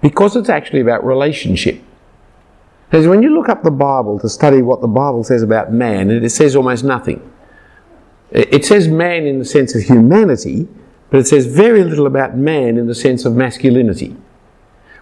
because 0.01 0.35
it's 0.35 0.49
actually 0.49 0.81
about 0.81 1.05
relationship. 1.05 1.81
Because 2.89 3.07
when 3.07 3.21
you 3.21 3.33
look 3.33 3.49
up 3.49 3.63
the 3.63 3.71
Bible 3.71 4.19
to 4.19 4.29
study 4.29 4.61
what 4.61 4.81
the 4.81 4.87
Bible 4.87 5.23
says 5.23 5.43
about 5.43 5.73
man, 5.73 6.09
it 6.09 6.29
says 6.29 6.55
almost 6.55 6.83
nothing. 6.83 7.21
It 8.31 8.65
says 8.65 8.87
man 8.87 9.25
in 9.25 9.39
the 9.39 9.45
sense 9.45 9.73
of 9.75 9.83
humanity, 9.83 10.67
but 11.09 11.19
it 11.19 11.27
says 11.27 11.45
very 11.45 11.83
little 11.83 12.07
about 12.07 12.35
man 12.35 12.77
in 12.77 12.87
the 12.87 12.95
sense 12.95 13.23
of 13.25 13.35
masculinity. 13.35 14.15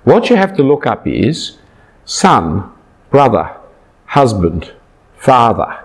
What 0.04 0.30
you 0.30 0.36
have 0.36 0.56
to 0.58 0.64
look 0.64 0.86
up 0.86 1.08
is 1.08 1.58
son, 2.06 2.72
brother, 3.10 3.58
husband, 4.06 4.72
father, 5.18 5.84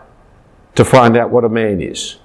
to 0.74 0.84
find 0.84 1.16
out 1.16 1.30
what 1.30 1.44
a 1.44 1.48
man 1.48 1.80
is. 1.80 2.18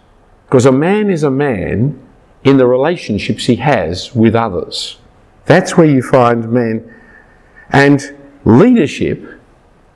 Because 0.46 0.66
a 0.66 0.72
man 0.72 1.10
is 1.10 1.24
a 1.24 1.32
man 1.32 2.02
in 2.44 2.58
the 2.58 2.68
relationships 2.68 3.46
he 3.46 3.56
has 3.56 4.14
with 4.14 4.36
others. 4.36 4.98
That's 5.46 5.78
where 5.78 5.88
you 5.88 6.02
find 6.02 6.52
man. 6.52 6.94
And 7.70 8.16
leadership 8.44 9.40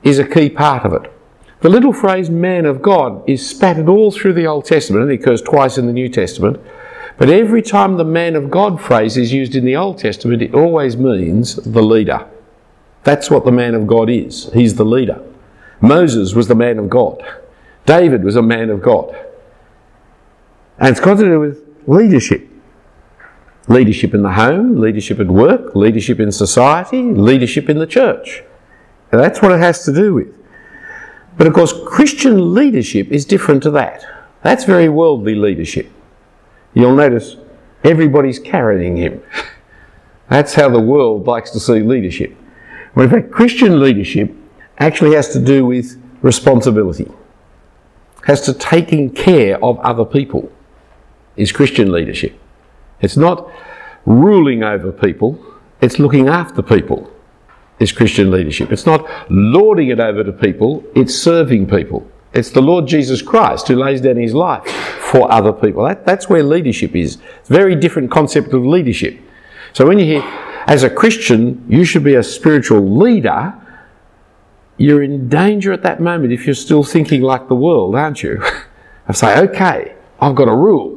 is 0.02 0.18
a 0.18 0.26
key 0.26 0.48
part 0.48 0.84
of 0.84 0.92
it. 0.94 1.12
The 1.60 1.68
little 1.68 1.92
phrase 1.92 2.30
man 2.30 2.64
of 2.64 2.80
God 2.80 3.28
is 3.28 3.46
spattered 3.46 3.88
all 3.88 4.10
through 4.10 4.32
the 4.32 4.46
Old 4.46 4.64
Testament, 4.64 5.02
and 5.02 5.12
it 5.12 5.20
occurs 5.20 5.42
twice 5.42 5.76
in 5.76 5.86
the 5.86 5.92
New 5.92 6.08
Testament. 6.08 6.58
But 7.18 7.28
every 7.28 7.60
time 7.60 7.96
the 7.98 8.04
man 8.04 8.34
of 8.34 8.50
God 8.50 8.80
phrase 8.80 9.18
is 9.18 9.30
used 9.30 9.54
in 9.54 9.66
the 9.66 9.76
Old 9.76 9.98
Testament, 9.98 10.40
it 10.40 10.54
always 10.54 10.96
means 10.96 11.56
the 11.56 11.82
leader. 11.82 12.26
That's 13.04 13.30
what 13.30 13.44
the 13.44 13.52
man 13.52 13.74
of 13.74 13.86
God 13.86 14.08
is. 14.08 14.50
He's 14.54 14.76
the 14.76 14.86
leader. 14.86 15.22
Moses 15.82 16.34
was 16.34 16.48
the 16.48 16.54
man 16.54 16.78
of 16.78 16.88
God. 16.88 17.22
David 17.84 18.24
was 18.24 18.36
a 18.36 18.42
man 18.42 18.70
of 18.70 18.80
God. 18.80 19.14
And 20.78 20.88
it's 20.88 21.00
got 21.00 21.18
to 21.18 21.24
do 21.24 21.40
with 21.40 21.62
leadership. 21.86 22.48
Leadership 23.68 24.14
in 24.14 24.22
the 24.22 24.32
home, 24.32 24.80
leadership 24.80 25.20
at 25.20 25.26
work, 25.26 25.74
leadership 25.74 26.20
in 26.20 26.32
society, 26.32 27.02
leadership 27.02 27.68
in 27.68 27.78
the 27.78 27.86
church. 27.86 28.42
And 29.12 29.20
that's 29.20 29.42
what 29.42 29.52
it 29.52 29.60
has 29.60 29.84
to 29.84 29.92
do 29.92 30.14
with. 30.14 30.39
But 31.40 31.46
of 31.46 31.54
course, 31.54 31.72
Christian 31.86 32.52
leadership 32.52 33.10
is 33.10 33.24
different 33.24 33.62
to 33.62 33.70
that. 33.70 34.04
That's 34.42 34.64
very 34.64 34.90
worldly 34.90 35.34
leadership. 35.34 35.90
You'll 36.74 36.94
notice 36.94 37.36
everybody's 37.82 38.38
carrying 38.38 38.98
him. 38.98 39.22
That's 40.28 40.52
how 40.52 40.68
the 40.68 40.82
world 40.82 41.26
likes 41.26 41.50
to 41.52 41.58
see 41.58 41.80
leadership. 41.80 42.36
But 42.94 43.04
in 43.04 43.10
fact, 43.10 43.30
Christian 43.30 43.80
leadership 43.80 44.36
actually 44.76 45.14
has 45.14 45.30
to 45.30 45.40
do 45.40 45.64
with 45.64 45.98
responsibility, 46.20 47.10
has 48.24 48.42
to 48.42 48.52
taking 48.52 49.08
care 49.08 49.64
of 49.64 49.78
other 49.78 50.04
people, 50.04 50.52
is 51.36 51.52
Christian 51.52 51.90
leadership. 51.90 52.38
It's 53.00 53.16
not 53.16 53.50
ruling 54.04 54.62
over 54.62 54.92
people, 54.92 55.42
it's 55.80 55.98
looking 55.98 56.28
after 56.28 56.60
people. 56.60 57.10
Is 57.80 57.90
Christian 57.90 58.30
leadership. 58.30 58.70
It's 58.70 58.86
not 58.86 59.08
lording 59.30 59.88
it 59.88 59.98
over 59.98 60.22
to 60.22 60.32
people, 60.32 60.84
it's 60.94 61.14
serving 61.14 61.68
people. 61.68 62.06
It's 62.32 62.50
the 62.50 62.60
Lord 62.60 62.86
Jesus 62.86 63.22
Christ 63.22 63.66
who 63.66 63.74
lays 63.74 64.00
down 64.00 64.16
his 64.16 64.34
life 64.34 64.64
for 64.68 65.30
other 65.32 65.52
people. 65.52 65.84
That, 65.84 66.06
that's 66.06 66.28
where 66.28 66.44
leadership 66.44 66.94
is. 66.94 67.18
It's 67.40 67.50
a 67.50 67.52
very 67.52 67.74
different 67.74 68.10
concept 68.10 68.52
of 68.52 68.64
leadership. 68.64 69.18
So 69.72 69.86
when 69.86 69.98
you 69.98 70.04
hear, 70.04 70.22
as 70.66 70.84
a 70.84 70.90
Christian, 70.90 71.64
you 71.68 71.84
should 71.84 72.04
be 72.04 72.14
a 72.14 72.22
spiritual 72.22 72.98
leader, 72.98 73.54
you're 74.76 75.02
in 75.02 75.28
danger 75.28 75.72
at 75.72 75.82
that 75.82 76.00
moment 76.00 76.32
if 76.32 76.46
you're 76.46 76.54
still 76.54 76.84
thinking 76.84 77.22
like 77.22 77.48
the 77.48 77.54
world, 77.56 77.96
aren't 77.96 78.22
you? 78.22 78.42
I 79.08 79.12
say, 79.12 79.38
okay, 79.40 79.96
I've 80.20 80.36
got 80.36 80.48
a 80.48 80.54
rule 80.54 80.96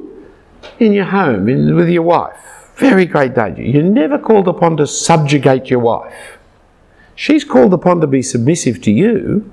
in 0.79 0.93
your 0.93 1.05
home, 1.05 1.49
in, 1.49 1.75
with 1.75 1.89
your 1.89 2.03
wife. 2.03 2.37
Very 2.75 3.05
great 3.05 3.33
danger. 3.33 3.63
You're 3.63 3.83
never 3.83 4.19
called 4.19 4.47
upon 4.47 4.77
to 4.77 4.87
subjugate 4.87 5.69
your 5.69 5.79
wife. 5.79 6.37
She's 7.15 7.43
called 7.43 7.73
upon 7.73 8.01
to 8.01 8.07
be 8.07 8.21
submissive 8.21 8.81
to 8.81 8.91
you, 8.91 9.51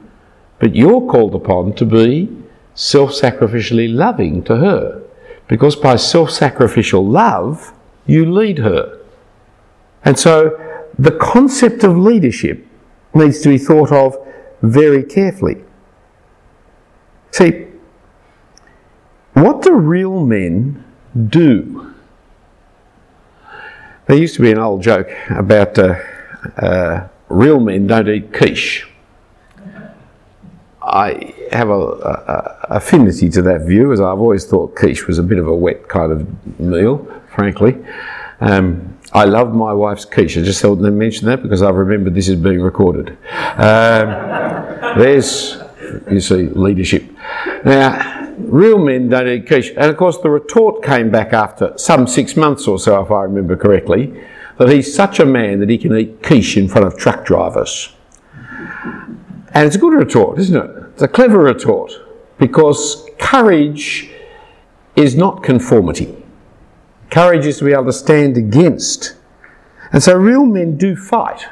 but 0.59 0.75
you're 0.75 1.07
called 1.11 1.35
upon 1.35 1.75
to 1.75 1.85
be 1.85 2.29
self 2.75 3.11
sacrificially 3.11 3.93
loving 3.93 4.43
to 4.45 4.57
her. 4.57 5.03
Because 5.49 5.77
by 5.77 5.97
self 5.97 6.31
sacrificial 6.31 7.05
love, 7.07 7.73
you 8.07 8.31
lead 8.31 8.59
her. 8.59 8.99
And 10.05 10.19
so 10.19 10.59
the 10.99 11.13
concept 11.13 11.85
of 11.85 11.97
leadership 11.97 12.67
needs 13.15 13.41
to 13.41 13.49
be 13.49 13.59
thought 13.59 13.93
of 13.93 14.17
very 14.63 15.03
carefully. 15.03 15.65
See, 17.33 17.67
what 19.35 19.63
do 19.63 19.75
real 19.75 20.25
men 20.25 20.85
do? 21.29 21.95
There 24.07 24.17
used 24.17 24.35
to 24.37 24.43
be 24.43 24.51
an 24.51 24.59
old 24.59 24.83
joke 24.83 25.09
about 25.31 25.79
uh, 25.79 25.95
uh, 26.57 27.09
real 27.31 27.61
men 27.61 27.87
don't 27.87 28.09
eat 28.09 28.35
quiche. 28.35 28.87
I 30.83 31.35
have 31.53 31.69
a, 31.69 31.79
a, 31.79 32.67
affinity 32.71 33.29
to 33.31 33.43
that 33.43 33.63
view, 33.63 33.93
as 33.93 34.01
I've 34.01 34.19
always 34.19 34.45
thought 34.47 34.75
quiche 34.75 35.07
was 35.07 35.19
a 35.19 35.23
bit 35.23 35.39
of 35.39 35.47
a 35.47 35.55
wet 35.55 35.89
kind 35.89 36.13
of 36.13 36.61
meal, 36.61 37.07
frankly. 37.35 37.77
Um, 38.41 38.99
I 39.13 39.25
love 39.25 39.55
my 39.55 39.73
wife's 39.73 40.05
quiche. 40.05 40.39
I 40.39 40.43
just 40.43 40.61
thought 40.61 40.77
to 40.77 40.91
mention 40.91 41.27
that 41.27 41.43
because 41.43 41.63
I've 41.63 41.75
remembered 41.75 42.15
this 42.15 42.29
is 42.29 42.37
being 42.37 42.61
recorded. 42.61 43.11
Um, 43.57 44.99
there's, 44.99 45.59
you 46.11 46.21
see, 46.21 46.47
leadership. 46.47 47.05
Now, 47.65 48.35
real 48.39 48.79
men 48.79 49.09
don't 49.09 49.29
eat 49.29 49.47
quiche. 49.47 49.71
And 49.71 49.91
of 49.91 49.97
course, 49.97 50.19
the 50.19 50.31
retort 50.31 50.83
came 50.83 51.11
back 51.11 51.33
after 51.33 51.77
some 51.77 52.07
six 52.07 52.37
months 52.37 52.67
or 52.67 52.79
so, 52.79 53.03
if 53.03 53.11
I 53.11 53.23
remember 53.23 53.57
correctly, 53.57 54.25
that 54.61 54.69
he's 54.69 54.95
such 54.95 55.19
a 55.19 55.25
man 55.25 55.59
that 55.59 55.71
he 55.71 55.79
can 55.79 55.97
eat 55.97 56.23
quiche 56.23 56.59
in 56.59 56.69
front 56.69 56.87
of 56.87 56.95
truck 56.99 57.25
drivers. 57.25 57.95
And 59.55 59.67
it's 59.67 59.75
a 59.75 59.79
good 59.79 59.95
retort, 59.95 60.39
isn't 60.39 60.55
it? 60.55 60.71
It's 60.93 61.03
a 61.03 61.09
clever 61.09 61.39
retort 61.39 61.91
because 62.39 63.09
courage 63.19 64.11
is 64.97 65.17
not 65.17 65.43
conformity. 65.43 66.15
Courage 67.09 67.47
is 67.47 67.57
to 67.61 67.65
be 67.65 67.73
able 67.73 67.87
to 67.87 67.93
stand 67.95 68.37
against. 68.37 69.17
And 69.93 70.03
so 70.03 70.15
real 70.15 70.45
men 70.45 70.77
do 70.77 70.95
fight. 70.95 71.47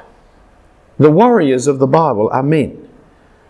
The 0.99 1.11
warriors 1.11 1.67
of 1.67 1.79
the 1.79 1.87
Bible 1.87 2.29
are 2.31 2.43
men. 2.43 2.91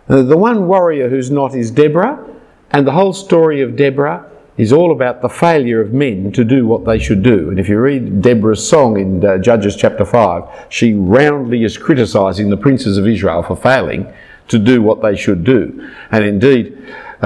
Uh, 0.07 0.21
the 0.21 0.37
one 0.37 0.67
warrior 0.67 1.09
who's 1.09 1.29
not 1.29 1.53
is 1.53 1.69
Deborah, 1.69 2.25
and 2.71 2.87
the 2.87 2.93
whole 2.93 3.11
story 3.11 3.59
of 3.61 3.75
Deborah 3.75 4.25
is 4.59 4.73
all 4.73 4.91
about 4.91 5.21
the 5.21 5.29
failure 5.29 5.79
of 5.79 5.93
men 5.93 6.33
to 6.33 6.43
do 6.43 6.67
what 6.67 6.83
they 6.83 6.99
should 6.99 7.23
do. 7.23 7.49
And 7.49 7.57
if 7.57 7.69
you 7.69 7.79
read 7.79 8.21
Deborah's 8.21 8.69
song 8.69 8.99
in 8.99 9.23
uh, 9.23 9.37
Judges 9.37 9.77
chapter 9.77 10.03
5, 10.03 10.67
she 10.67 10.93
roundly 10.93 11.63
is 11.63 11.77
criticising 11.77 12.49
the 12.49 12.57
princes 12.57 12.97
of 12.97 13.07
Israel 13.07 13.41
for 13.41 13.55
failing 13.55 14.13
to 14.49 14.59
do 14.59 14.81
what 14.81 15.01
they 15.01 15.15
should 15.15 15.45
do. 15.45 15.89
And 16.11 16.25
indeed, 16.25 16.77
uh, 17.21 17.25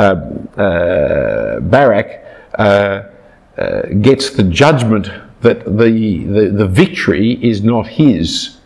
uh, 0.58 1.60
Barak 1.62 2.24
uh, 2.54 3.10
uh, 3.58 3.82
gets 4.00 4.30
the 4.30 4.44
judgment 4.44 5.10
that 5.42 5.66
the, 5.66 6.26
the, 6.26 6.52
the 6.56 6.68
victory 6.68 7.44
is 7.44 7.64
not 7.64 7.88
his 7.88 8.60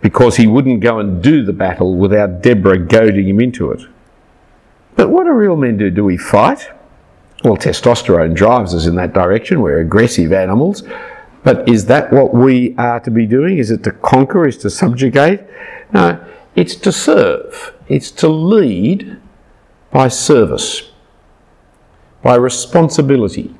because 0.00 0.36
he 0.36 0.48
wouldn't 0.48 0.80
go 0.80 0.98
and 0.98 1.22
do 1.22 1.44
the 1.44 1.52
battle 1.52 1.94
without 1.94 2.42
Deborah 2.42 2.80
goading 2.80 3.28
him 3.28 3.38
into 3.38 3.70
it. 3.70 3.82
But 4.96 5.10
what 5.10 5.22
do 5.22 5.30
real 5.30 5.54
men 5.54 5.76
do? 5.76 5.88
Do 5.88 6.04
we 6.04 6.16
fight? 6.16 6.68
Well, 7.44 7.56
testosterone 7.56 8.34
drives 8.34 8.72
us 8.72 8.86
in 8.86 8.94
that 8.96 9.12
direction. 9.12 9.62
We're 9.62 9.80
aggressive 9.80 10.32
animals. 10.32 10.84
But 11.42 11.68
is 11.68 11.86
that 11.86 12.12
what 12.12 12.32
we 12.32 12.76
are 12.78 13.00
to 13.00 13.10
be 13.10 13.26
doing? 13.26 13.58
Is 13.58 13.72
it 13.72 13.82
to 13.82 13.90
conquer? 13.90 14.46
Is 14.46 14.56
to 14.58 14.70
subjugate? 14.70 15.40
No, 15.92 16.24
it's 16.54 16.76
to 16.76 16.92
serve. 16.92 17.74
It's 17.88 18.12
to 18.12 18.28
lead 18.28 19.20
by 19.90 20.06
service, 20.06 20.90
by 22.22 22.36
responsibility, 22.36 23.54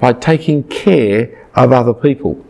by 0.00 0.14
taking 0.14 0.64
care 0.64 1.48
of 1.54 1.72
other 1.72 1.94
people. 1.94 2.44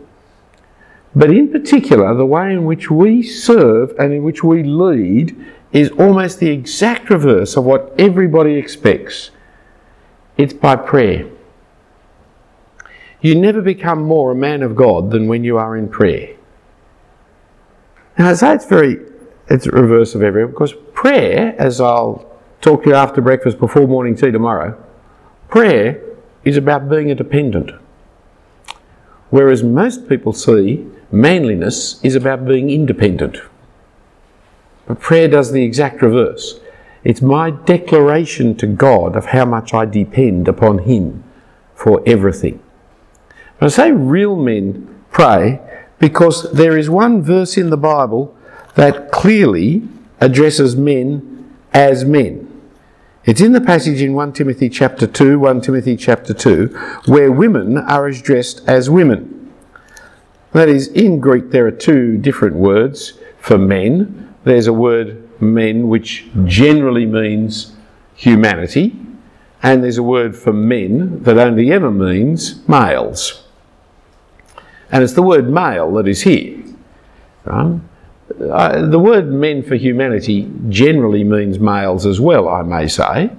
But 1.15 1.29
in 1.29 1.51
particular, 1.51 2.15
the 2.15 2.25
way 2.25 2.51
in 2.51 2.65
which 2.65 2.89
we 2.89 3.21
serve 3.21 3.93
and 3.99 4.11
in 4.11 4.23
which 4.23 4.43
we 4.43 4.63
lead 4.63 5.35
is 5.71 5.91
almost 5.91 6.39
the 6.39 6.49
exact 6.49 7.11
reverse 7.11 7.55
of 7.55 7.63
what 7.63 7.93
everybody 7.99 8.55
expects. 8.55 9.29
It's 10.37 10.53
by 10.53 10.75
prayer. 10.75 11.29
You 13.21 13.35
never 13.35 13.61
become 13.61 14.03
more 14.03 14.31
a 14.31 14.35
man 14.35 14.63
of 14.63 14.75
God 14.75 15.11
than 15.11 15.27
when 15.27 15.43
you 15.43 15.57
are 15.57 15.77
in 15.77 15.87
prayer. 15.87 16.35
Now, 18.17 18.29
I 18.29 18.33
say 18.33 18.53
it's 18.53 18.65
very, 18.65 18.99
it's 19.49 19.65
the 19.65 19.71
reverse 19.71 20.13
of 20.13 20.21
everything 20.21 20.51
because 20.51 20.73
prayer, 20.93 21.55
as 21.57 21.79
I'll 21.79 22.29
talk 22.61 22.83
to 22.83 22.89
you 22.89 22.95
after 22.95 23.21
breakfast 23.21 23.59
before 23.59 23.87
morning 23.87 24.15
tea 24.15 24.31
tomorrow, 24.31 24.81
prayer 25.49 26.03
is 26.43 26.57
about 26.57 26.89
being 26.89 27.11
a 27.11 27.15
dependent. 27.15 27.71
Whereas 29.29 29.63
most 29.63 30.07
people 30.07 30.33
see 30.33 30.85
manliness 31.11 32.03
is 32.03 32.15
about 32.15 32.45
being 32.45 32.69
independent. 32.69 33.37
But 34.85 34.99
prayer 34.99 35.27
does 35.27 35.51
the 35.51 35.63
exact 35.63 36.01
reverse. 36.01 36.59
It's 37.03 37.21
my 37.21 37.51
declaration 37.51 38.55
to 38.57 38.67
God 38.67 39.15
of 39.15 39.27
how 39.27 39.45
much 39.45 39.73
I 39.73 39.85
depend 39.85 40.47
upon 40.47 40.79
Him 40.79 41.23
for 41.75 42.01
everything. 42.05 42.61
I 43.59 43.67
say 43.67 43.91
real 43.91 44.35
men 44.35 45.05
pray 45.11 45.59
because 45.99 46.51
there 46.51 46.77
is 46.77 46.89
one 46.89 47.21
verse 47.21 47.57
in 47.57 47.69
the 47.69 47.77
Bible 47.77 48.35
that 48.75 49.11
clearly 49.11 49.87
addresses 50.19 50.75
men 50.75 51.55
as 51.73 52.05
men. 52.05 52.49
It's 53.25 53.39
in 53.39 53.53
the 53.53 53.61
passage 53.61 54.01
in 54.01 54.13
1 54.13 54.33
Timothy 54.33 54.67
chapter 54.67 55.07
2, 55.07 55.39
1 55.39 55.61
Timothy 55.61 55.95
chapter 55.95 56.33
2, 56.33 56.67
where 57.05 57.31
women 57.31 57.77
are 57.77 58.07
addressed 58.07 58.67
as 58.67 58.89
women. 58.89 59.53
That 60.51 60.67
is, 60.67 60.87
in 60.89 61.19
Greek 61.19 61.51
there 61.51 61.65
are 61.65 61.71
two 61.71 62.17
different 62.17 62.55
words 62.55 63.13
for 63.39 63.57
men. 63.57 64.35
There's 64.43 64.67
a 64.67 64.73
word 64.73 65.22
men 65.43 65.87
which 65.87 66.25
generally 66.45 67.05
means 67.05 67.75
humanity, 68.15 68.95
and 69.61 69.83
there's 69.83 69.97
a 69.97 70.03
word 70.03 70.35
for 70.35 70.53
men 70.53 71.23
that 71.23 71.37
only 71.37 71.71
ever 71.71 71.91
means 71.91 72.67
males. 72.67 73.43
And 74.91 75.03
it's 75.03 75.13
the 75.13 75.21
word 75.23 75.49
male 75.49 75.91
that 75.93 76.07
is 76.07 76.21
here. 76.21 76.63
Uh, 77.45 78.85
the 78.87 78.99
word 78.99 79.31
men 79.31 79.63
for 79.63 79.75
humanity 79.75 80.51
generally 80.69 81.23
means 81.23 81.59
males 81.59 82.05
as 82.05 82.19
well, 82.19 82.47
I 82.47 82.61
may 82.61 82.87
say. 82.87 83.29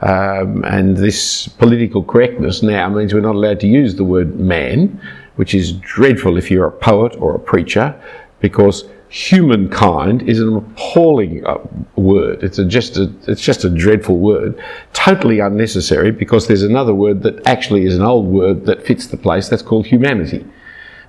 Um, 0.00 0.64
and 0.64 0.96
this 0.96 1.48
political 1.48 2.02
correctness 2.02 2.62
now 2.62 2.88
means 2.88 3.14
we're 3.14 3.20
not 3.20 3.36
allowed 3.36 3.60
to 3.60 3.66
use 3.66 3.94
the 3.94 4.04
word 4.04 4.38
man, 4.38 5.00
which 5.36 5.54
is 5.54 5.72
dreadful 5.72 6.36
if 6.36 6.50
you're 6.50 6.66
a 6.66 6.72
poet 6.72 7.16
or 7.18 7.34
a 7.34 7.38
preacher, 7.38 7.94
because 8.40 8.84
humankind 9.14 10.22
is 10.28 10.40
an 10.40 10.56
appalling 10.56 11.46
uh, 11.46 11.56
word. 11.94 12.42
It's 12.42 12.58
a, 12.58 12.64
just 12.64 12.96
a, 12.96 13.14
it's 13.28 13.40
just 13.40 13.62
a 13.62 13.70
dreadful 13.70 14.18
word, 14.18 14.60
totally 14.92 15.38
unnecessary 15.38 16.10
because 16.10 16.48
there's 16.48 16.64
another 16.64 16.92
word 16.92 17.22
that 17.22 17.46
actually 17.46 17.84
is 17.86 17.94
an 17.94 18.02
old 18.02 18.26
word 18.26 18.66
that 18.66 18.84
fits 18.84 19.06
the 19.06 19.16
place. 19.16 19.48
That's 19.48 19.62
called 19.62 19.86
humanity. 19.86 20.44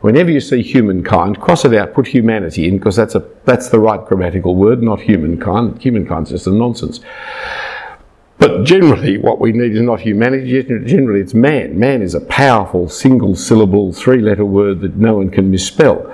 Whenever 0.02 0.30
you 0.30 0.40
see 0.40 0.62
humankind, 0.62 1.42
cross 1.42 1.66
it 1.66 1.74
out, 1.74 1.96
put 1.96 2.06
humanity 2.06 2.68
in, 2.68 2.78
because 2.78 2.96
that's, 2.96 3.16
a, 3.16 3.28
that's 3.46 3.70
the 3.70 3.80
right 3.80 4.06
grammatical 4.06 4.56
word, 4.56 4.84
not 4.84 5.02
humankind. 5.02 5.82
Humankind's 5.82 6.30
just 6.30 6.46
a 6.46 6.52
nonsense. 6.52 7.00
But 8.38 8.66
generally, 8.66 9.18
what 9.18 9.40
we 9.40 9.52
need 9.52 9.76
is 9.76 9.82
not 9.82 10.02
humanity, 10.02 10.62
generally, 10.62 11.22
it's 11.22 11.34
man. 11.34 11.80
Man 11.80 12.04
is 12.04 12.14
a 12.14 12.22
powerful, 12.22 12.88
single 12.88 13.36
syllable, 13.36 13.94
three 13.94 14.22
letter 14.22 14.46
word 14.46 14.82
that 14.82 14.96
no 14.96 15.16
one 15.16 15.32
can 15.32 15.50
misspell. 15.50 16.12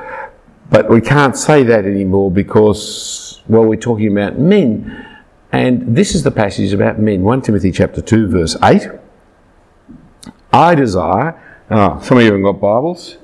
But 0.71 0.89
we 0.89 1.01
can't 1.01 1.37
say 1.37 1.63
that 1.63 1.85
anymore 1.85 2.31
because, 2.31 3.41
well, 3.47 3.65
we're 3.65 3.75
talking 3.75 4.11
about 4.11 4.39
men. 4.39 5.05
And 5.51 5.95
this 5.95 6.15
is 6.15 6.23
the 6.23 6.31
passage 6.31 6.71
about 6.71 6.97
men 6.97 7.23
1 7.23 7.41
Timothy 7.41 7.71
chapter 7.71 8.01
2, 8.01 8.27
verse 8.29 8.55
8. 8.63 8.87
I 10.53 10.73
desire, 10.73 11.39
oh, 11.69 11.99
some 12.01 12.17
of 12.17 12.23
you 12.23 12.27
haven't 12.27 12.43
got 12.43 12.61
Bibles. 12.61 13.17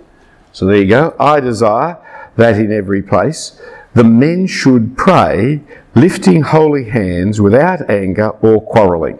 So 0.51 0.65
there 0.65 0.77
you 0.77 0.87
go. 0.87 1.15
I 1.19 1.39
desire 1.39 1.97
that 2.35 2.59
in 2.59 2.71
every 2.71 3.01
place 3.01 3.59
the 3.93 4.03
men 4.03 4.45
should 4.45 4.95
pray, 4.97 5.61
lifting 5.95 6.41
holy 6.43 6.89
hands 6.89 7.41
without 7.41 7.89
anger 7.89 8.29
or 8.41 8.61
quarrelling. 8.61 9.17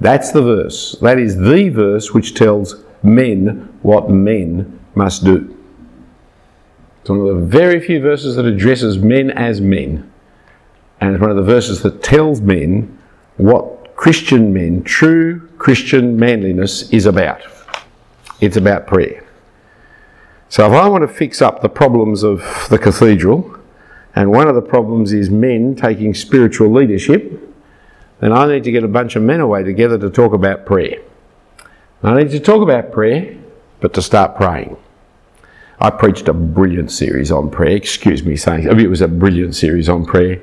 That's 0.00 0.30
the 0.32 0.42
verse. 0.42 0.96
That 1.00 1.18
is 1.18 1.36
the 1.36 1.70
verse 1.70 2.12
which 2.12 2.34
tells 2.34 2.76
men 3.02 3.76
what 3.82 4.10
men 4.10 4.78
must 4.94 5.24
do. 5.24 5.53
It's 7.04 7.10
one 7.10 7.20
of 7.20 7.26
the 7.26 7.46
very 7.46 7.80
few 7.80 8.00
verses 8.00 8.36
that 8.36 8.46
addresses 8.46 8.96
men 8.96 9.30
as 9.30 9.60
men. 9.60 10.10
And 11.02 11.12
it's 11.12 11.20
one 11.20 11.28
of 11.28 11.36
the 11.36 11.42
verses 11.42 11.82
that 11.82 12.02
tells 12.02 12.40
men 12.40 12.98
what 13.36 13.94
Christian 13.94 14.54
men, 14.54 14.82
true 14.84 15.46
Christian 15.58 16.18
manliness, 16.18 16.88
is 16.88 17.04
about. 17.04 17.42
It's 18.40 18.56
about 18.56 18.86
prayer. 18.86 19.22
So 20.48 20.66
if 20.66 20.72
I 20.72 20.88
want 20.88 21.02
to 21.02 21.08
fix 21.08 21.42
up 21.42 21.60
the 21.60 21.68
problems 21.68 22.22
of 22.22 22.68
the 22.70 22.78
cathedral, 22.78 23.54
and 24.16 24.30
one 24.30 24.48
of 24.48 24.54
the 24.54 24.62
problems 24.62 25.12
is 25.12 25.28
men 25.28 25.76
taking 25.76 26.14
spiritual 26.14 26.72
leadership, 26.72 27.54
then 28.20 28.32
I 28.32 28.46
need 28.46 28.64
to 28.64 28.72
get 28.72 28.82
a 28.82 28.88
bunch 28.88 29.14
of 29.14 29.22
men 29.22 29.40
away 29.40 29.62
together 29.62 29.98
to 29.98 30.08
talk 30.08 30.32
about 30.32 30.64
prayer. 30.64 31.02
I 32.02 32.14
need 32.14 32.30
to 32.30 32.40
talk 32.40 32.62
about 32.62 32.92
prayer, 32.92 33.36
but 33.80 33.92
to 33.92 34.00
start 34.00 34.36
praying. 34.36 34.78
I 35.80 35.90
preached 35.90 36.28
a 36.28 36.32
brilliant 36.32 36.90
series 36.92 37.30
on 37.32 37.50
prayer. 37.50 37.76
Excuse 37.76 38.24
me 38.24 38.36
saying 38.36 38.64
it 38.64 38.88
was 38.88 39.00
a 39.00 39.08
brilliant 39.08 39.54
series 39.54 39.88
on 39.88 40.06
prayer. 40.06 40.40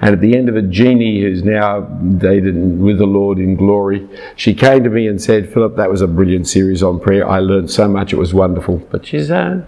And 0.00 0.14
at 0.14 0.20
the 0.20 0.34
end 0.34 0.48
of 0.48 0.56
it, 0.56 0.70
Jeannie, 0.70 1.20
who's 1.20 1.44
now 1.44 1.80
dated 1.80 2.80
with 2.80 2.98
the 2.98 3.06
Lord 3.06 3.38
in 3.38 3.56
glory, 3.56 4.08
she 4.34 4.54
came 4.54 4.82
to 4.84 4.90
me 4.90 5.06
and 5.06 5.20
said, 5.20 5.52
"Phillip, 5.52 5.76
that 5.76 5.90
was 5.90 6.00
a 6.00 6.08
brilliant 6.08 6.48
series 6.48 6.82
on 6.82 7.00
prayer. 7.00 7.28
I 7.28 7.38
learned 7.40 7.70
so 7.70 7.86
much. 7.86 8.12
It 8.12 8.18
was 8.18 8.32
wonderful." 8.32 8.82
But 8.90 9.06
she's, 9.06 9.30
uh, 9.30 9.62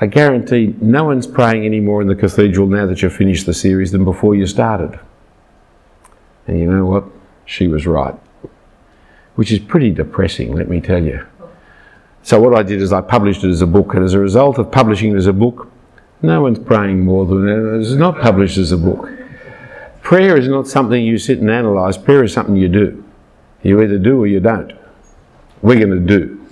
I 0.00 0.06
guarantee, 0.06 0.74
no 0.80 1.04
one's 1.04 1.26
praying 1.26 1.64
any 1.64 1.80
more 1.80 2.02
in 2.02 2.08
the 2.08 2.16
cathedral 2.16 2.66
now 2.66 2.86
that 2.86 3.02
you've 3.02 3.12
finished 3.12 3.46
the 3.46 3.54
series 3.54 3.92
than 3.92 4.04
before 4.04 4.34
you 4.34 4.46
started. 4.46 4.98
And 6.46 6.58
you 6.58 6.66
know 6.66 6.86
what? 6.86 7.04
She 7.44 7.68
was 7.68 7.86
right, 7.86 8.14
which 9.34 9.52
is 9.52 9.58
pretty 9.58 9.90
depressing, 9.90 10.52
let 10.52 10.68
me 10.68 10.80
tell 10.80 11.04
you. 11.04 11.24
So 12.24 12.40
what 12.40 12.54
I 12.54 12.62
did 12.62 12.80
is 12.80 12.90
I 12.90 13.02
published 13.02 13.44
it 13.44 13.50
as 13.50 13.60
a 13.60 13.66
book, 13.66 13.92
and 13.92 14.02
as 14.02 14.14
a 14.14 14.18
result 14.18 14.56
of 14.56 14.72
publishing 14.72 15.12
it 15.12 15.16
as 15.16 15.26
a 15.26 15.32
book, 15.32 15.70
no 16.22 16.40
one's 16.40 16.58
praying 16.58 17.04
more 17.04 17.26
than 17.26 17.46
it. 17.46 17.80
It's 17.80 17.90
not 17.90 18.18
published 18.18 18.56
as 18.56 18.72
a 18.72 18.78
book. 18.78 19.10
Prayer 20.00 20.34
is 20.38 20.48
not 20.48 20.66
something 20.66 21.04
you 21.04 21.18
sit 21.18 21.40
and 21.40 21.50
analyse. 21.50 21.98
Prayer 21.98 22.24
is 22.24 22.32
something 22.32 22.56
you 22.56 22.68
do. 22.68 23.04
You 23.62 23.82
either 23.82 23.98
do 23.98 24.22
or 24.22 24.26
you 24.26 24.40
don't. 24.40 24.72
We're 25.60 25.78
going 25.78 25.90
to 25.90 26.18
do. 26.18 26.46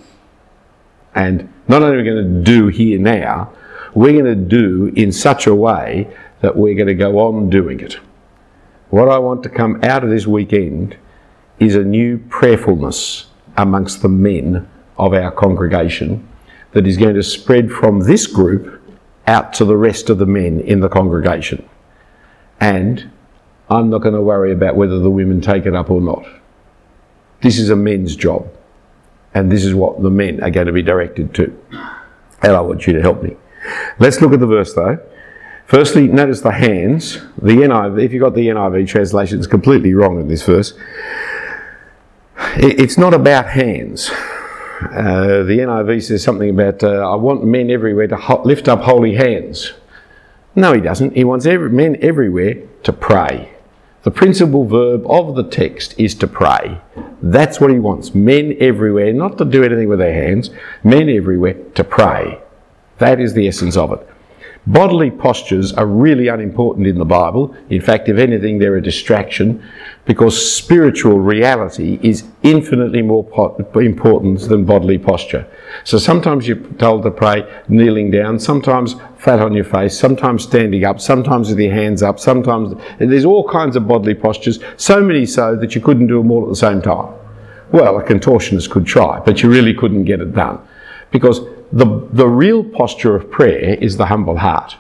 And 1.15 1.51
not 1.69 1.83
only 1.83 1.97
are 1.97 2.03
we 2.03 2.05
going 2.05 2.35
to 2.35 2.43
do 2.43 2.69
here 2.69 2.99
now, 2.99 3.51
we're 3.95 4.13
going 4.13 4.27
to 4.27 4.35
do 4.35 4.93
in 4.95 5.11
such 5.11 5.47
a 5.47 5.55
way 5.55 6.07
that 6.43 6.55
we're 6.55 6.75
going 6.75 6.89
to 6.89 6.95
go 6.95 7.19
on 7.19 7.49
doing 7.49 7.81
it. 7.81 7.95
What 8.91 9.09
I 9.09 9.19
want 9.19 9.43
to 9.45 9.49
come 9.49 9.83
out 9.85 10.05
of 10.05 10.11
this 10.11 10.27
weekend 10.27 10.99
is 11.59 11.77
a 11.77 11.83
new 11.83 12.19
prayerfulness 12.19 13.29
amongst 13.57 14.03
the 14.03 14.11
men 14.11 14.69
of 14.99 15.15
our 15.15 15.31
congregation 15.31 16.29
that 16.73 16.87
is 16.87 16.97
going 16.97 17.15
to 17.15 17.23
spread 17.23 17.71
from 17.71 18.01
this 18.01 18.27
group 18.27 18.81
out 19.27 19.53
to 19.55 19.65
the 19.65 19.77
rest 19.77 20.11
of 20.11 20.19
the 20.19 20.27
men 20.27 20.61
in 20.61 20.81
the 20.81 20.89
congregation. 20.89 21.69
And 22.61 23.11
I'm 23.69 23.91
not 23.91 23.99
going 23.99 24.15
to 24.15 24.23
worry 24.23 24.53
about 24.53 24.77
whether 24.77 24.99
the 24.99 25.11
women 25.11 25.41
take 25.41 25.67
it 25.67 25.75
up 25.75 25.91
or 25.91 26.01
not. 26.01 26.25
This 27.41 27.59
is 27.59 27.71
a 27.71 27.77
men's 27.77 28.17
job. 28.17 28.49
And 29.35 29.51
this 29.51 29.65
is 29.65 29.75
what 29.75 30.03
the 30.03 30.11
men 30.11 30.43
are 30.43 30.51
going 30.51 30.67
to 30.67 30.73
be 30.73 30.83
directed 30.83 31.35
to. 31.35 31.59
And 32.43 32.53
I 32.53 32.61
want 32.61 32.87
you 32.87 32.93
to 32.93 33.01
help 33.01 33.23
me. 33.23 33.37
Let's 33.99 34.21
look 34.21 34.33
at 34.33 34.41
the 34.41 34.47
verse 34.47 34.75
though. 34.75 34.99
Firstly, 35.67 36.07
notice 36.07 36.43
the 36.43 36.53
hands. 36.53 37.15
The 37.41 37.55
NIV, 37.55 38.05
if 38.05 38.13
you've 38.13 38.21
got 38.21 38.35
the 38.35 38.49
NIV 38.49 38.89
translation, 38.89 39.39
it's 39.39 39.47
completely 39.47 39.95
wrong 39.95 40.21
in 40.21 40.29
this 40.29 40.43
verse. 40.43 40.75
It's 42.57 42.99
not 42.99 43.15
about 43.15 43.47
hands. 43.47 44.11
Uh, 44.91 45.43
the 45.45 45.59
NIV 45.59 46.03
says 46.03 46.23
something 46.23 46.51
about, 46.51 46.83
uh, 46.83 47.11
I 47.11 47.15
want 47.17 47.45
men 47.45 47.71
everywhere 47.71 48.07
to 48.09 48.17
ho- 48.17 48.43
lift 48.45 48.69
up 48.69 48.81
holy 48.81 49.15
hands. 49.15 49.73
No, 50.55 50.73
he 50.73 50.81
doesn't. 50.81 51.17
He 51.17 51.25
wants 51.25 51.47
every, 51.47 51.71
men 51.71 51.97
everywhere 52.01 52.55
to 52.83 52.93
pray. 52.93 53.53
The 54.03 54.11
principal 54.11 54.67
verb 54.67 55.05
of 55.09 55.37
the 55.37 55.45
text 55.45 55.95
is 55.99 56.15
to 56.17 56.27
pray. 56.27 56.81
That's 57.23 57.61
what 57.61 57.71
he 57.71 57.79
wants. 57.79 58.15
Men 58.15 58.57
everywhere, 58.59 59.13
not 59.13 59.39
to 59.39 59.45
do 59.45 59.63
anything 59.63 59.89
with 59.89 60.01
their 60.01 60.13
hands, 60.13 60.51
men 60.83 61.09
everywhere 61.09 61.55
to 61.75 61.85
pray. 61.85 62.41
That 62.99 63.21
is 63.21 63.35
the 63.35 63.47
essence 63.47 63.77
of 63.77 63.93
it. 63.93 64.09
Bodily 64.67 65.11
postures 65.11 65.73
are 65.73 65.87
really 65.87 66.29
unimportant 66.29 66.87
in 66.87 66.97
the 66.97 67.05
Bible. 67.05 67.53
In 67.69 67.81
fact, 67.81 68.09
if 68.09 68.17
anything, 68.17 68.59
they're 68.61 68.77
a 68.77 68.83
distraction 68.83 69.61
because 70.05 70.55
spiritual 70.55 71.19
reality 71.19 71.99
is 72.01 72.25
infinitely 72.45 73.03
more 73.03 73.27
important 73.75 74.41
than 74.43 74.65
bodily 74.65 74.99
posture. 74.99 75.49
So 75.83 75.99
sometimes 75.99 76.47
you're 76.47 76.59
told 76.79 77.03
to 77.03 77.11
pray 77.11 77.45
kneeling 77.67 78.13
down, 78.13 78.39
sometimes 78.39 78.95
flat 79.19 79.41
on 79.41 79.53
your 79.53 79.65
face, 79.65 79.99
sometimes 79.99 80.45
standing 80.45 80.85
up, 80.85 81.01
sometimes 81.01 81.49
with 81.49 81.59
your 81.59 81.75
hands 81.75 82.01
up, 82.01 82.21
sometimes 82.21 82.81
there's 82.99 83.25
all 83.25 83.49
kinds 83.49 83.75
of 83.75 83.89
bodily 83.89 84.15
postures, 84.15 84.61
so 84.77 85.03
many 85.03 85.27
so 85.27 85.57
that 85.57 85.75
you 85.75 85.81
couldn't 85.81 86.07
do 86.07 86.19
them 86.19 86.31
all 86.31 86.45
at 86.45 86.49
the 86.49 86.57
same 86.57 86.81
time. 86.81 87.13
Well, 87.73 87.99
a 87.99 88.05
contortionist 88.05 88.71
could 88.71 88.87
try, 88.87 89.19
but 89.19 89.43
you 89.43 89.51
really 89.51 89.75
couldn't 89.75 90.05
get 90.05 90.21
it 90.21 90.33
done 90.35 90.61
because 91.11 91.41
the, 91.73 92.07
the 92.13 92.29
real 92.29 92.63
posture 92.63 93.17
of 93.17 93.31
prayer 93.31 93.75
is 93.75 93.97
the 93.97 94.07
humble 94.07 94.39
heart. 94.39 94.77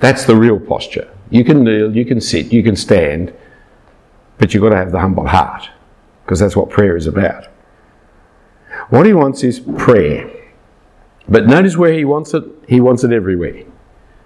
That's 0.00 0.24
the 0.24 0.36
real 0.36 0.58
posture. 0.58 1.08
You 1.30 1.44
can 1.44 1.64
kneel, 1.64 1.94
you 1.94 2.04
can 2.04 2.20
sit, 2.20 2.52
you 2.52 2.62
can 2.62 2.76
stand, 2.76 3.32
but 4.38 4.52
you've 4.52 4.62
got 4.62 4.70
to 4.70 4.76
have 4.76 4.92
the 4.92 5.00
humble 5.00 5.26
heart 5.26 5.70
because 6.24 6.40
that's 6.40 6.56
what 6.56 6.70
prayer 6.70 6.96
is 6.96 7.06
about. 7.06 7.46
What 8.90 9.06
he 9.06 9.14
wants 9.14 9.42
is 9.42 9.60
prayer. 9.60 10.30
But 11.28 11.46
notice 11.46 11.76
where 11.76 11.92
he 11.92 12.04
wants 12.04 12.34
it, 12.34 12.44
he 12.68 12.80
wants 12.80 13.04
it 13.04 13.12
everywhere. 13.12 13.64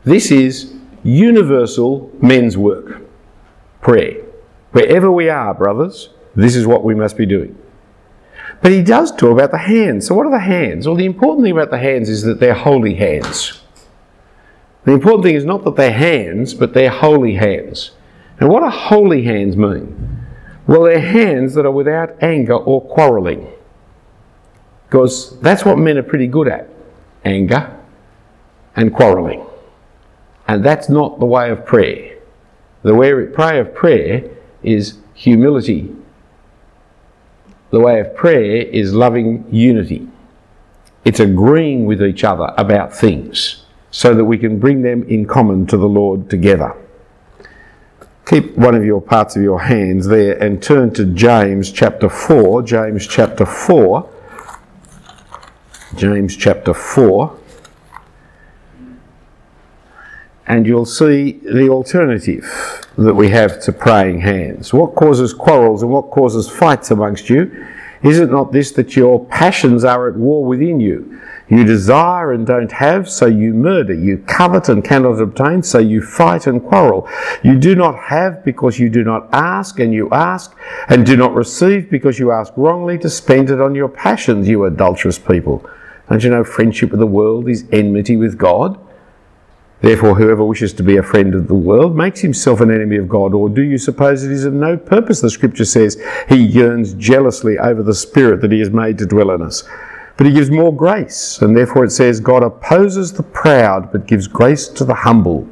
This 0.04 0.30
is 0.30 0.74
universal 1.02 2.10
men's 2.20 2.56
work. 2.56 3.02
Prayer. 3.80 4.22
Wherever 4.72 5.10
we 5.10 5.28
are, 5.28 5.54
brothers, 5.54 6.10
this 6.34 6.56
is 6.56 6.66
what 6.66 6.84
we 6.84 6.94
must 6.94 7.16
be 7.16 7.26
doing. 7.26 7.56
But 8.62 8.72
he 8.72 8.82
does 8.82 9.10
talk 9.10 9.32
about 9.32 9.52
the 9.52 9.58
hands. 9.58 10.06
So, 10.06 10.14
what 10.14 10.26
are 10.26 10.32
the 10.32 10.38
hands? 10.38 10.86
Well, 10.86 10.96
the 10.96 11.06
important 11.06 11.44
thing 11.44 11.52
about 11.52 11.70
the 11.70 11.78
hands 11.78 12.08
is 12.08 12.22
that 12.24 12.40
they're 12.40 12.54
holy 12.54 12.94
hands. 12.94 13.60
The 14.84 14.92
important 14.92 15.24
thing 15.24 15.34
is 15.34 15.44
not 15.44 15.64
that 15.64 15.76
they're 15.76 15.92
hands, 15.92 16.54
but 16.54 16.74
they're 16.74 16.90
holy 16.90 17.34
hands. 17.34 17.92
And 18.38 18.48
what 18.48 18.60
do 18.60 18.70
holy 18.70 19.22
hands 19.22 19.56
mean? 19.56 20.26
Well, 20.66 20.82
they're 20.82 21.00
hands 21.00 21.54
that 21.54 21.66
are 21.66 21.70
without 21.70 22.22
anger 22.22 22.54
or 22.54 22.82
quarrelling. 22.86 23.48
Because 24.86 25.38
that's 25.40 25.64
what 25.64 25.78
men 25.78 25.98
are 25.98 26.02
pretty 26.02 26.26
good 26.26 26.48
at 26.48 26.68
anger 27.24 27.78
and 28.76 28.92
quarrelling. 28.92 29.46
And 30.48 30.64
that's 30.64 30.88
not 30.88 31.20
the 31.20 31.26
way 31.26 31.50
of 31.50 31.64
prayer. 31.64 32.18
The 32.82 32.94
way 32.94 33.10
of 33.12 33.74
prayer 33.74 34.30
is 34.62 34.98
humility 35.14 35.94
the 37.70 37.80
way 37.80 38.00
of 38.00 38.14
prayer 38.14 38.62
is 38.62 38.94
loving 38.94 39.44
unity. 39.50 40.08
It's 41.04 41.20
agreeing 41.20 41.86
with 41.86 42.02
each 42.02 42.24
other 42.24 42.52
about 42.58 42.94
things 42.94 43.64
so 43.90 44.14
that 44.14 44.24
we 44.24 44.38
can 44.38 44.58
bring 44.58 44.82
them 44.82 45.02
in 45.04 45.26
common 45.26 45.66
to 45.66 45.76
the 45.76 45.88
Lord 45.88 46.28
together. 46.28 46.74
Keep 48.26 48.56
one 48.56 48.74
of 48.74 48.84
your 48.84 49.00
parts 49.00 49.34
of 49.34 49.42
your 49.42 49.60
hands 49.60 50.06
there 50.06 50.40
and 50.40 50.62
turn 50.62 50.92
to 50.94 51.04
James 51.04 51.72
chapter 51.72 52.08
4. 52.08 52.62
James 52.62 53.06
chapter 53.06 53.44
4. 53.44 54.08
James 55.96 56.36
chapter 56.36 56.72
4 56.72 57.39
and 60.50 60.66
you'll 60.66 60.84
see 60.84 61.38
the 61.44 61.68
alternative 61.68 62.44
that 62.98 63.14
we 63.14 63.28
have 63.30 63.60
to 63.62 63.72
praying 63.72 64.20
hands. 64.20 64.74
What 64.74 64.96
causes 64.96 65.32
quarrels 65.32 65.84
and 65.84 65.92
what 65.92 66.10
causes 66.10 66.50
fights 66.50 66.90
amongst 66.90 67.30
you? 67.30 67.66
Is 68.02 68.18
it 68.18 68.32
not 68.32 68.50
this 68.50 68.72
that 68.72 68.96
your 68.96 69.24
passions 69.26 69.84
are 69.84 70.08
at 70.08 70.16
war 70.16 70.44
within 70.44 70.80
you? 70.80 71.20
You 71.48 71.62
desire 71.62 72.32
and 72.32 72.44
don't 72.44 72.72
have, 72.72 73.08
so 73.08 73.26
you 73.26 73.54
murder. 73.54 73.94
You 73.94 74.18
covet 74.26 74.68
and 74.68 74.82
cannot 74.82 75.20
obtain, 75.20 75.62
so 75.62 75.78
you 75.78 76.02
fight 76.02 76.48
and 76.48 76.60
quarrel. 76.60 77.08
You 77.44 77.56
do 77.56 77.76
not 77.76 77.96
have 77.96 78.44
because 78.44 78.76
you 78.76 78.88
do 78.88 79.04
not 79.04 79.28
ask, 79.32 79.78
and 79.78 79.94
you 79.94 80.10
ask 80.10 80.56
and 80.88 81.06
do 81.06 81.16
not 81.16 81.32
receive 81.32 81.88
because 81.88 82.18
you 82.18 82.32
ask 82.32 82.52
wrongly 82.56 82.98
to 82.98 83.08
spend 83.08 83.50
it 83.50 83.60
on 83.60 83.76
your 83.76 83.88
passions, 83.88 84.48
you 84.48 84.64
adulterous 84.64 85.18
people. 85.18 85.64
Don't 86.08 86.24
you 86.24 86.30
know 86.30 86.42
friendship 86.42 86.90
with 86.90 86.98
the 86.98 87.06
world 87.06 87.48
is 87.48 87.66
enmity 87.70 88.16
with 88.16 88.36
God? 88.36 88.80
Therefore, 89.80 90.14
whoever 90.14 90.44
wishes 90.44 90.72
to 90.74 90.82
be 90.82 90.96
a 90.96 91.02
friend 91.02 91.34
of 91.34 91.48
the 91.48 91.54
world 91.54 91.96
makes 91.96 92.20
himself 92.20 92.60
an 92.60 92.70
enemy 92.70 92.96
of 92.96 93.08
God. 93.08 93.32
Or 93.32 93.48
do 93.48 93.62
you 93.62 93.78
suppose 93.78 94.24
it 94.24 94.30
is 94.30 94.44
of 94.44 94.52
no 94.52 94.76
purpose, 94.76 95.20
the 95.20 95.30
scripture 95.30 95.64
says, 95.64 96.00
he 96.28 96.36
yearns 96.36 96.94
jealously 96.94 97.58
over 97.58 97.82
the 97.82 97.94
spirit 97.94 98.40
that 98.42 98.52
he 98.52 98.58
has 98.58 98.70
made 98.70 98.98
to 98.98 99.06
dwell 99.06 99.30
in 99.30 99.40
us? 99.42 99.64
but 100.20 100.26
he 100.26 100.34
gives 100.34 100.50
more 100.50 100.70
grace. 100.70 101.40
And 101.40 101.56
therefore 101.56 101.86
it 101.86 101.92
says, 101.92 102.20
God 102.20 102.42
opposes 102.42 103.10
the 103.10 103.22
proud, 103.22 103.90
but 103.90 104.06
gives 104.06 104.28
grace 104.28 104.68
to 104.68 104.84
the 104.84 104.94
humble. 104.94 105.48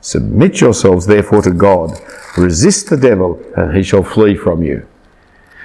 Submit 0.00 0.62
yourselves 0.62 1.04
therefore 1.04 1.42
to 1.42 1.50
God. 1.50 1.90
Resist 2.38 2.88
the 2.88 2.96
devil, 2.96 3.38
and 3.54 3.76
he 3.76 3.82
shall 3.82 4.02
flee 4.02 4.34
from 4.34 4.62
you. 4.62 4.88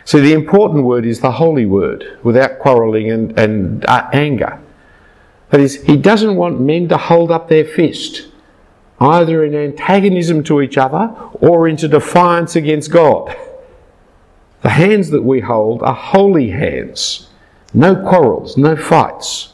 See, 0.04 0.20
the 0.20 0.34
important 0.34 0.84
word 0.84 1.06
is 1.06 1.22
the 1.22 1.32
holy 1.32 1.66
word, 1.66 2.20
without 2.24 2.60
quarrelling 2.60 3.12
and, 3.12 3.40
and 3.40 3.86
uh, 3.86 4.10
anger. 4.12 4.60
That 5.54 5.62
is, 5.62 5.84
he 5.84 5.98
doesn't 5.98 6.36
want 6.36 6.60
men 6.60 6.88
to 6.88 6.98
hold 6.98 7.30
up 7.30 7.48
their 7.48 7.64
fist, 7.64 8.28
either 9.00 9.44
in 9.44 9.54
antagonism 9.54 10.44
to 10.46 10.64
each 10.64 10.80
other 10.80 11.16
or 11.34 11.68
into 11.68 11.88
defiance 11.88 12.56
against 12.56 12.90
God. 12.90 13.38
The 14.64 14.70
hands 14.70 15.12
that 15.12 15.22
we 15.22 15.42
hold 15.42 15.84
are 15.84 15.94
holy 15.94 16.50
hands. 16.50 17.28
No 17.72 17.96
quarrels, 17.96 18.58
no 18.58 18.76
fights. 18.76 19.54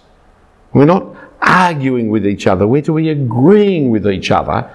We're 0.71 0.85
not 0.85 1.17
arguing 1.41 2.09
with 2.09 2.25
each 2.25 2.47
other, 2.47 2.65
we're 2.65 2.81
to 2.83 2.95
be 2.95 3.09
agreeing 3.09 3.91
with 3.91 4.07
each 4.07 4.31
other 4.31 4.73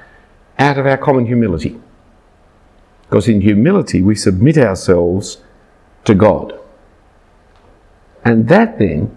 out 0.58 0.76
of 0.76 0.84
our 0.84 0.98
common 0.98 1.24
humility. 1.24 1.80
Because 3.04 3.28
in 3.28 3.40
humility 3.40 4.02
we 4.02 4.14
submit 4.14 4.58
ourselves 4.58 5.38
to 6.04 6.14
God. 6.14 6.52
And 8.26 8.46
that 8.48 8.78
then, 8.78 9.16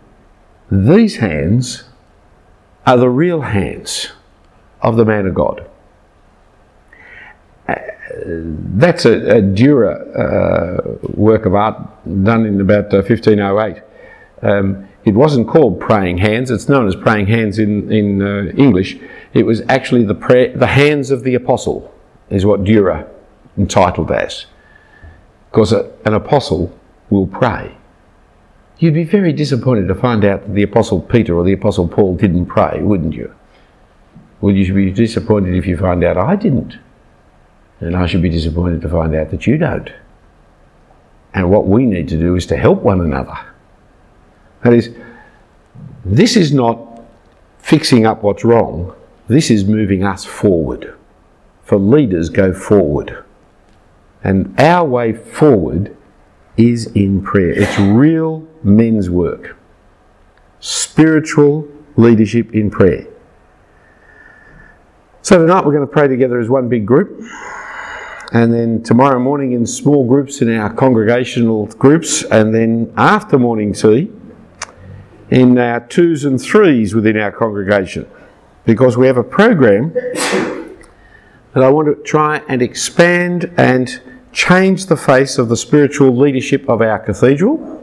these 0.71 1.17
hands 1.17 1.83
are 2.87 2.97
the 2.97 3.09
real 3.09 3.41
hands 3.41 4.13
of 4.81 4.95
the 4.95 5.03
man 5.03 5.27
of 5.27 5.35
God. 5.35 5.69
Uh, 7.67 7.75
that's 8.15 9.03
a, 9.03 9.11
a 9.11 9.41
Dürer 9.41 9.97
uh, 10.17 10.97
work 11.13 11.45
of 11.45 11.53
art 11.53 11.75
done 12.23 12.45
in 12.45 12.61
about 12.61 12.93
uh, 12.93 13.03
1508. 13.03 13.83
Um, 14.41 14.87
it 15.03 15.15
wasn't 15.15 15.49
called 15.49 15.81
praying 15.81 16.19
hands, 16.19 16.49
it's 16.49 16.69
known 16.69 16.87
as 16.87 16.95
praying 16.95 17.27
hands 17.27 17.59
in, 17.59 17.91
in 17.91 18.21
uh, 18.21 18.51
English. 18.57 18.97
It 19.33 19.43
was 19.43 19.61
actually 19.67 20.05
the, 20.05 20.53
the 20.55 20.67
hands 20.67 21.11
of 21.11 21.23
the 21.23 21.35
apostle, 21.35 21.93
is 22.29 22.45
what 22.45 22.63
Dürer 22.63 23.05
entitled 23.57 24.11
as. 24.11 24.45
Because 25.51 25.73
an 25.73 26.13
apostle 26.13 26.77
will 27.09 27.27
pray. 27.27 27.76
You'd 28.79 28.93
be 28.93 29.03
very 29.03 29.33
disappointed 29.33 29.87
to 29.87 29.95
find 29.95 30.23
out 30.23 30.43
that 30.43 30.53
the 30.53 30.63
apostle 30.63 31.01
Peter 31.01 31.35
or 31.35 31.43
the 31.43 31.53
apostle 31.53 31.87
Paul 31.87 32.15
didn't 32.15 32.45
pray, 32.45 32.81
wouldn't 32.81 33.15
you? 33.15 33.33
Well, 34.39 34.53
you 34.53 34.65
should 34.65 34.75
be 34.75 34.91
disappointed 34.91 35.55
if 35.55 35.65
you 35.65 35.77
find 35.77 36.03
out 36.03 36.17
I 36.17 36.35
didn't. 36.35 36.77
And 37.79 37.95
I 37.95 38.05
should 38.05 38.21
be 38.21 38.29
disappointed 38.29 38.81
to 38.81 38.89
find 38.89 39.15
out 39.15 39.31
that 39.31 39.47
you 39.47 39.57
don't. 39.57 39.89
And 41.33 41.49
what 41.49 41.67
we 41.67 41.85
need 41.85 42.07
to 42.09 42.17
do 42.17 42.35
is 42.35 42.45
to 42.47 42.57
help 42.57 42.81
one 42.81 43.01
another. 43.01 43.37
That 44.63 44.73
is, 44.73 44.93
this 46.05 46.35
is 46.35 46.53
not 46.53 46.79
fixing 47.59 48.05
up 48.05 48.23
what's 48.23 48.43
wrong, 48.43 48.95
this 49.27 49.49
is 49.49 49.65
moving 49.65 50.03
us 50.03 50.23
forward. 50.23 50.93
For 51.63 51.77
leaders 51.77 52.29
go 52.29 52.53
forward. 52.53 53.23
And 54.23 54.57
our 54.59 54.85
way 54.85 55.13
forward 55.13 55.95
is 56.57 56.87
in 56.87 57.21
prayer. 57.21 57.51
It's 57.51 57.77
real 57.79 58.47
men's 58.63 59.09
work. 59.09 59.55
Spiritual 60.59 61.67
leadership 61.95 62.53
in 62.53 62.69
prayer. 62.69 63.07
So 65.21 65.39
tonight 65.39 65.65
we're 65.65 65.73
going 65.73 65.87
to 65.87 65.91
pray 65.91 66.07
together 66.07 66.39
as 66.39 66.49
one 66.49 66.69
big 66.69 66.85
group. 66.85 67.21
And 68.33 68.53
then 68.53 68.83
tomorrow 68.83 69.19
morning 69.19 69.53
in 69.53 69.65
small 69.65 70.07
groups 70.07 70.41
in 70.41 70.53
our 70.55 70.73
congregational 70.73 71.67
groups. 71.67 72.23
And 72.23 72.53
then 72.53 72.93
after 72.97 73.37
morning 73.37 73.73
tea, 73.73 74.11
in 75.29 75.57
our 75.57 75.81
twos 75.87 76.25
and 76.25 76.41
threes 76.41 76.95
within 76.95 77.17
our 77.17 77.31
congregation 77.31 78.09
because 78.65 78.97
we 78.97 79.07
have 79.07 79.17
a 79.17 79.23
program 79.23 79.93
that 81.53 81.63
I 81.63 81.69
want 81.69 81.87
to 81.87 82.01
try 82.03 82.41
and 82.47 82.61
expand 82.61 83.51
and 83.57 84.01
change 84.31 84.85
the 84.85 84.97
face 84.97 85.37
of 85.37 85.49
the 85.49 85.57
spiritual 85.57 86.15
leadership 86.15 86.67
of 86.69 86.81
our 86.81 86.99
cathedral. 86.99 87.73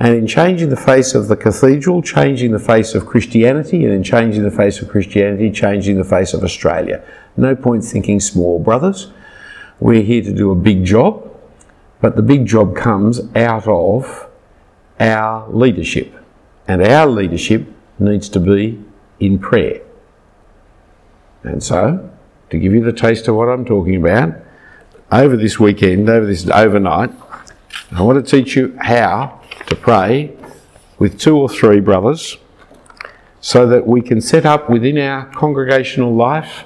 And 0.00 0.14
in 0.14 0.26
changing 0.28 0.68
the 0.68 0.76
face 0.76 1.14
of 1.14 1.26
the 1.26 1.36
cathedral, 1.36 2.02
changing 2.02 2.52
the 2.52 2.60
face 2.60 2.94
of 2.94 3.04
Christianity, 3.04 3.84
and 3.84 3.92
in 3.92 4.04
changing 4.04 4.44
the 4.44 4.50
face 4.50 4.80
of 4.80 4.88
Christianity, 4.88 5.50
changing 5.50 5.96
the 5.96 6.04
face 6.04 6.34
of 6.34 6.44
Australia. 6.44 7.02
No 7.36 7.56
point 7.56 7.84
thinking 7.84 8.20
small, 8.20 8.60
brothers. 8.60 9.10
We're 9.80 10.02
here 10.02 10.22
to 10.22 10.32
do 10.32 10.52
a 10.52 10.54
big 10.54 10.84
job, 10.84 11.28
but 12.00 12.14
the 12.14 12.22
big 12.22 12.46
job 12.46 12.76
comes 12.76 13.20
out 13.34 13.66
of 13.66 14.28
our 15.00 15.48
leadership. 15.50 16.14
And 16.68 16.82
our 16.82 17.06
leadership 17.06 17.66
needs 17.98 18.28
to 18.30 18.40
be 18.40 18.82
in 19.18 19.38
prayer. 19.38 19.80
And 21.42 21.62
so, 21.62 22.10
to 22.50 22.58
give 22.58 22.72
you 22.72 22.84
the 22.84 22.92
taste 22.92 23.26
of 23.28 23.34
what 23.34 23.48
I'm 23.48 23.64
talking 23.64 23.96
about, 23.96 24.34
over 25.10 25.36
this 25.36 25.58
weekend, 25.58 26.08
over 26.08 26.26
this 26.26 26.48
overnight, 26.48 27.10
I 27.92 28.02
want 28.02 28.24
to 28.24 28.30
teach 28.30 28.56
you 28.56 28.76
how 28.80 29.40
to 29.66 29.76
pray 29.76 30.36
with 30.98 31.18
two 31.18 31.36
or 31.36 31.48
three 31.48 31.80
brothers 31.80 32.36
so 33.40 33.66
that 33.68 33.86
we 33.86 34.02
can 34.02 34.20
set 34.20 34.44
up 34.44 34.68
within 34.68 34.98
our 34.98 35.26
congregational 35.32 36.14
life 36.14 36.64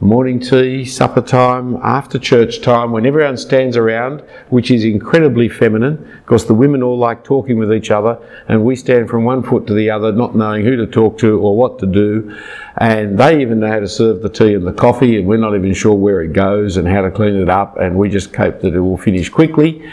morning 0.00 0.40
tea, 0.40 0.84
supper 0.84 1.20
time, 1.20 1.76
after 1.76 2.18
church 2.18 2.60
time, 2.60 2.90
when 2.90 3.06
everyone 3.06 3.36
stands 3.36 3.76
around, 3.76 4.20
which 4.48 4.70
is 4.70 4.84
incredibly 4.84 5.48
feminine 5.48 5.96
because 6.24 6.46
the 6.46 6.54
women 6.54 6.82
all 6.82 6.98
like 6.98 7.22
talking 7.22 7.58
with 7.58 7.72
each 7.72 7.92
other 7.92 8.18
and 8.48 8.64
we 8.64 8.74
stand 8.74 9.08
from 9.08 9.24
one 9.24 9.42
foot 9.42 9.66
to 9.68 9.72
the 9.72 9.88
other 9.88 10.10
not 10.10 10.34
knowing 10.34 10.64
who 10.64 10.74
to 10.74 10.86
talk 10.86 11.16
to 11.16 11.38
or 11.38 11.56
what 11.56 11.78
to 11.78 11.86
do. 11.86 12.36
And 12.78 13.16
they 13.18 13.40
even 13.40 13.60
know 13.60 13.68
how 13.68 13.78
to 13.78 13.88
serve 13.88 14.20
the 14.20 14.28
tea 14.28 14.54
and 14.54 14.66
the 14.66 14.72
coffee 14.72 15.16
and 15.16 15.28
we're 15.28 15.36
not 15.36 15.54
even 15.54 15.72
sure 15.72 15.94
where 15.94 16.22
it 16.22 16.32
goes 16.32 16.76
and 16.76 16.88
how 16.88 17.02
to 17.02 17.10
clean 17.10 17.36
it 17.36 17.48
up 17.48 17.78
and 17.78 17.96
we 17.96 18.08
just 18.08 18.34
hope 18.34 18.60
that 18.62 18.74
it 18.74 18.80
will 18.80 18.98
finish 18.98 19.28
quickly. 19.28 19.88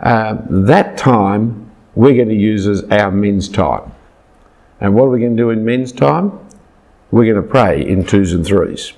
Uh, 0.00 0.38
that 0.48 0.96
time 0.96 1.70
we're 1.94 2.14
going 2.14 2.28
to 2.28 2.34
use 2.34 2.66
as 2.66 2.82
our 2.84 3.10
men's 3.10 3.48
time. 3.50 3.92
And 4.80 4.94
what 4.94 5.04
are 5.04 5.10
we 5.10 5.20
going 5.20 5.36
to 5.36 5.42
do 5.42 5.50
in 5.50 5.66
men's 5.66 5.92
time? 5.92 6.32
We're 7.10 7.30
going 7.30 7.42
to 7.42 7.48
pray 7.48 7.86
in 7.86 8.04
twos 8.04 8.32
and 8.32 8.44
threes 8.44 8.94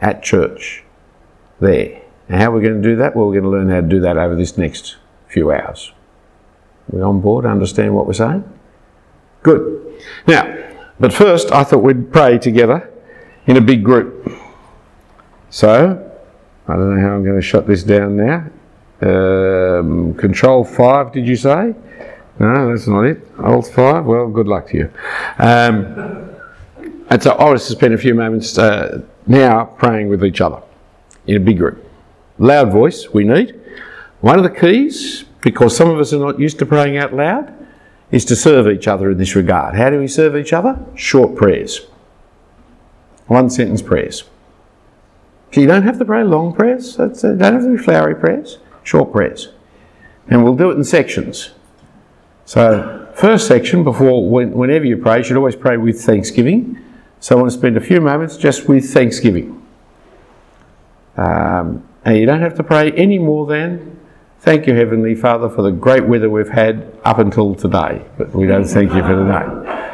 at 0.00 0.22
church 0.22 0.82
there. 1.60 2.02
And 2.28 2.40
how 2.40 2.50
are 2.50 2.54
we're 2.54 2.62
going 2.62 2.82
to 2.82 2.88
do 2.88 2.96
that? 2.96 3.16
Well, 3.16 3.26
we're 3.26 3.40
going 3.40 3.44
to 3.44 3.50
learn 3.50 3.68
how 3.68 3.80
to 3.80 3.86
do 3.86 4.00
that 4.00 4.16
over 4.16 4.34
this 4.34 4.56
next 4.56 4.96
few 5.28 5.52
hours. 5.52 5.92
We're 6.88 7.04
on 7.04 7.20
board? 7.20 7.44
Understand 7.44 7.94
what 7.94 8.06
we're 8.06 8.12
saying? 8.14 8.44
Good. 9.42 10.00
Now, 10.26 10.56
but 10.98 11.12
first, 11.12 11.50
I 11.52 11.64
thought 11.64 11.82
we'd 11.82 12.12
pray 12.12 12.38
together 12.38 12.92
in 13.46 13.56
a 13.56 13.60
big 13.60 13.82
group. 13.84 14.30
So, 15.50 16.06
I 16.68 16.72
don't 16.74 16.94
know 16.94 17.00
how 17.00 17.14
I'm 17.14 17.24
going 17.24 17.36
to 17.36 17.42
shut 17.42 17.66
this 17.66 17.82
down 17.82 18.16
now. 18.16 18.46
Um, 19.02 20.14
control 20.14 20.64
5, 20.64 21.12
did 21.12 21.26
you 21.26 21.36
say? 21.36 21.74
No, 22.38 22.70
that's 22.70 22.86
not 22.86 23.04
it. 23.04 23.26
Alt 23.38 23.68
5? 23.68 24.04
Well, 24.04 24.28
good 24.28 24.46
luck 24.46 24.68
to 24.68 24.76
you. 24.76 24.92
Um, 25.38 26.30
and 27.08 27.22
so 27.22 27.32
I 27.32 27.44
want 27.44 27.58
to 27.58 27.64
spend 27.64 27.94
a 27.94 27.98
few 27.98 28.14
moments 28.14 28.56
uh, 28.56 29.02
now 29.26 29.64
praying 29.64 30.08
with 30.08 30.24
each 30.24 30.40
other 30.40 30.62
in 31.26 31.36
a 31.36 31.40
big 31.40 31.58
group. 31.58 31.84
Loud 32.38 32.72
voice 32.72 33.12
we 33.12 33.24
need. 33.24 33.58
One 34.20 34.38
of 34.38 34.44
the 34.44 34.50
keys, 34.50 35.24
because 35.40 35.76
some 35.76 35.90
of 35.90 35.98
us 35.98 36.12
are 36.12 36.18
not 36.18 36.38
used 36.38 36.58
to 36.58 36.66
praying 36.66 36.96
out 36.96 37.14
loud, 37.14 37.54
is 38.10 38.24
to 38.26 38.36
serve 38.36 38.68
each 38.68 38.88
other 38.88 39.10
in 39.10 39.18
this 39.18 39.36
regard. 39.36 39.76
How 39.76 39.90
do 39.90 39.98
we 39.98 40.08
serve 40.08 40.36
each 40.36 40.52
other? 40.52 40.84
Short 40.94 41.36
prayers. 41.36 41.86
One 43.26 43.48
sentence 43.48 43.82
prayers. 43.82 44.24
So 45.52 45.60
you 45.60 45.66
don't 45.66 45.82
have 45.82 45.98
to 45.98 46.04
pray 46.04 46.22
long 46.22 46.52
prayers, 46.52 46.98
uh, 46.98 47.08
you 47.08 47.36
don't 47.36 47.54
have 47.54 47.62
to 47.62 47.76
be 47.76 47.82
flowery 47.82 48.14
prayers, 48.14 48.58
short 48.82 49.12
prayers. 49.12 49.48
And 50.28 50.44
we'll 50.44 50.54
do 50.54 50.70
it 50.70 50.76
in 50.76 50.84
sections. 50.84 51.50
So, 52.44 53.08
first 53.14 53.46
section, 53.46 53.84
before 53.84 54.28
whenever 54.28 54.84
you 54.84 54.96
pray, 54.96 55.18
you 55.18 55.24
should 55.24 55.36
always 55.36 55.56
pray 55.56 55.76
with 55.76 56.02
thanksgiving. 56.02 56.78
So 57.20 57.36
I 57.36 57.40
want 57.40 57.52
to 57.52 57.58
spend 57.58 57.76
a 57.76 57.80
few 57.80 58.00
moments 58.00 58.38
just 58.38 58.66
with 58.66 58.90
thanksgiving. 58.92 59.62
Um, 61.18 61.86
and 62.02 62.16
you 62.16 62.24
don't 62.24 62.40
have 62.40 62.54
to 62.54 62.62
pray 62.64 62.92
any 62.92 63.18
more 63.18 63.46
than 63.46 63.98
thank 64.40 64.66
you, 64.66 64.74
Heavenly 64.74 65.14
Father, 65.14 65.50
for 65.50 65.60
the 65.60 65.70
great 65.70 66.06
weather 66.06 66.30
we've 66.30 66.48
had 66.48 66.98
up 67.04 67.18
until 67.18 67.54
today. 67.54 68.02
But 68.16 68.34
we 68.34 68.46
don't 68.46 68.64
thank 68.64 68.92
you 68.94 69.02
for 69.02 69.14
today. 69.14 69.76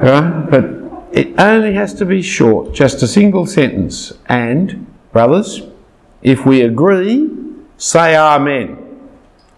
Right? 0.00 0.50
But 0.50 0.64
it 1.12 1.38
only 1.38 1.74
has 1.74 1.92
to 1.94 2.06
be 2.06 2.22
short, 2.22 2.72
just 2.72 3.02
a 3.02 3.06
single 3.06 3.44
sentence. 3.44 4.14
And, 4.26 4.86
brothers, 5.12 5.60
if 6.22 6.46
we 6.46 6.62
agree, 6.62 7.28
say 7.76 8.16
Amen. 8.16 8.78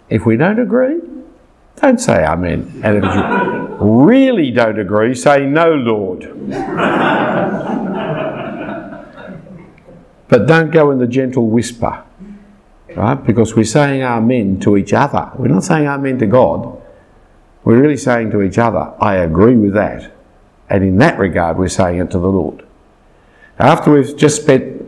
If 0.09 0.27
we 0.27 0.37
don't 0.37 0.59
agree, 0.59 0.99
don't 1.83 1.99
say 1.99 2.25
Amen. 2.25 2.81
And 2.85 2.99
if 2.99 3.05
you 3.05 3.77
really 3.81 4.51
don't 4.51 4.79
agree, 4.79 5.15
say 5.15 5.47
No, 5.47 5.71
Lord. 5.75 6.21
but 10.29 10.47
don't 10.47 10.71
go 10.71 10.91
in 10.91 10.99
the 10.99 11.07
gentle 11.07 11.49
whisper, 11.49 12.03
right? 12.97 13.15
Because 13.15 13.55
we're 13.55 13.65
saying 13.65 14.03
Amen 14.03 14.61
to 14.61 14.77
each 14.77 14.93
other. 14.93 15.31
We're 15.37 15.49
not 15.49 15.65
saying 15.65 15.87
Amen 15.87 16.19
to 16.21 16.27
God. 16.27 16.81
We're 17.65 17.81
really 17.81 17.97
saying 17.97 18.31
to 18.33 18.43
each 18.43 18.59
other, 18.59 18.93
I 19.01 19.17
agree 19.17 19.57
with 19.57 19.75
that. 19.75 20.13
And 20.69 20.83
in 20.83 20.99
that 20.99 21.19
regard, 21.19 21.59
we're 21.59 21.69
saying 21.69 21.99
it 22.01 22.11
to 22.13 22.19
the 22.19 22.29
Lord. 22.29 22.67
After 23.59 23.93
we've 23.93 24.17
just 24.17 24.43
spent 24.43 24.83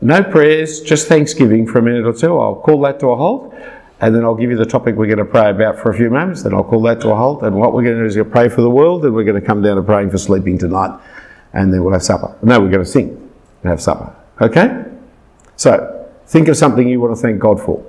no 0.00 0.22
prayers, 0.22 0.80
just 0.80 1.06
thanksgiving 1.08 1.66
for 1.66 1.78
a 1.78 1.82
minute 1.82 2.04
or 2.04 2.12
two, 2.12 2.38
I'll 2.38 2.56
call 2.56 2.80
that 2.82 2.98
to 3.00 3.10
a 3.10 3.16
halt. 3.16 3.54
And 4.00 4.14
then 4.14 4.24
I'll 4.24 4.34
give 4.34 4.50
you 4.50 4.56
the 4.56 4.64
topic 4.64 4.96
we're 4.96 5.06
going 5.06 5.18
to 5.18 5.24
pray 5.24 5.50
about 5.50 5.78
for 5.78 5.90
a 5.90 5.94
few 5.94 6.08
moments. 6.08 6.42
Then 6.42 6.54
I'll 6.54 6.64
call 6.64 6.82
that 6.82 7.00
to 7.02 7.10
a 7.10 7.14
halt. 7.14 7.42
And 7.42 7.56
what 7.56 7.74
we're 7.74 7.82
going 7.82 7.96
to 7.96 8.02
do 8.02 8.06
is 8.06 8.16
going 8.16 8.28
to 8.28 8.32
pray 8.32 8.48
for 8.48 8.62
the 8.62 8.70
world. 8.70 9.04
And 9.04 9.14
we're 9.14 9.24
going 9.24 9.40
to 9.40 9.46
come 9.46 9.62
down 9.62 9.76
to 9.76 9.82
praying 9.82 10.10
for 10.10 10.18
sleeping 10.18 10.56
tonight. 10.56 10.98
And 11.52 11.72
then 11.72 11.84
we'll 11.84 11.92
have 11.92 12.02
supper. 12.02 12.34
No, 12.42 12.60
we're 12.60 12.70
going 12.70 12.84
to 12.84 12.90
sing 12.90 13.08
and 13.62 13.70
have 13.70 13.80
supper. 13.82 14.14
Okay? 14.40 14.84
So, 15.56 16.10
think 16.26 16.48
of 16.48 16.56
something 16.56 16.88
you 16.88 17.00
want 17.00 17.14
to 17.14 17.20
thank 17.20 17.38
God 17.38 17.60
for. 17.60 17.84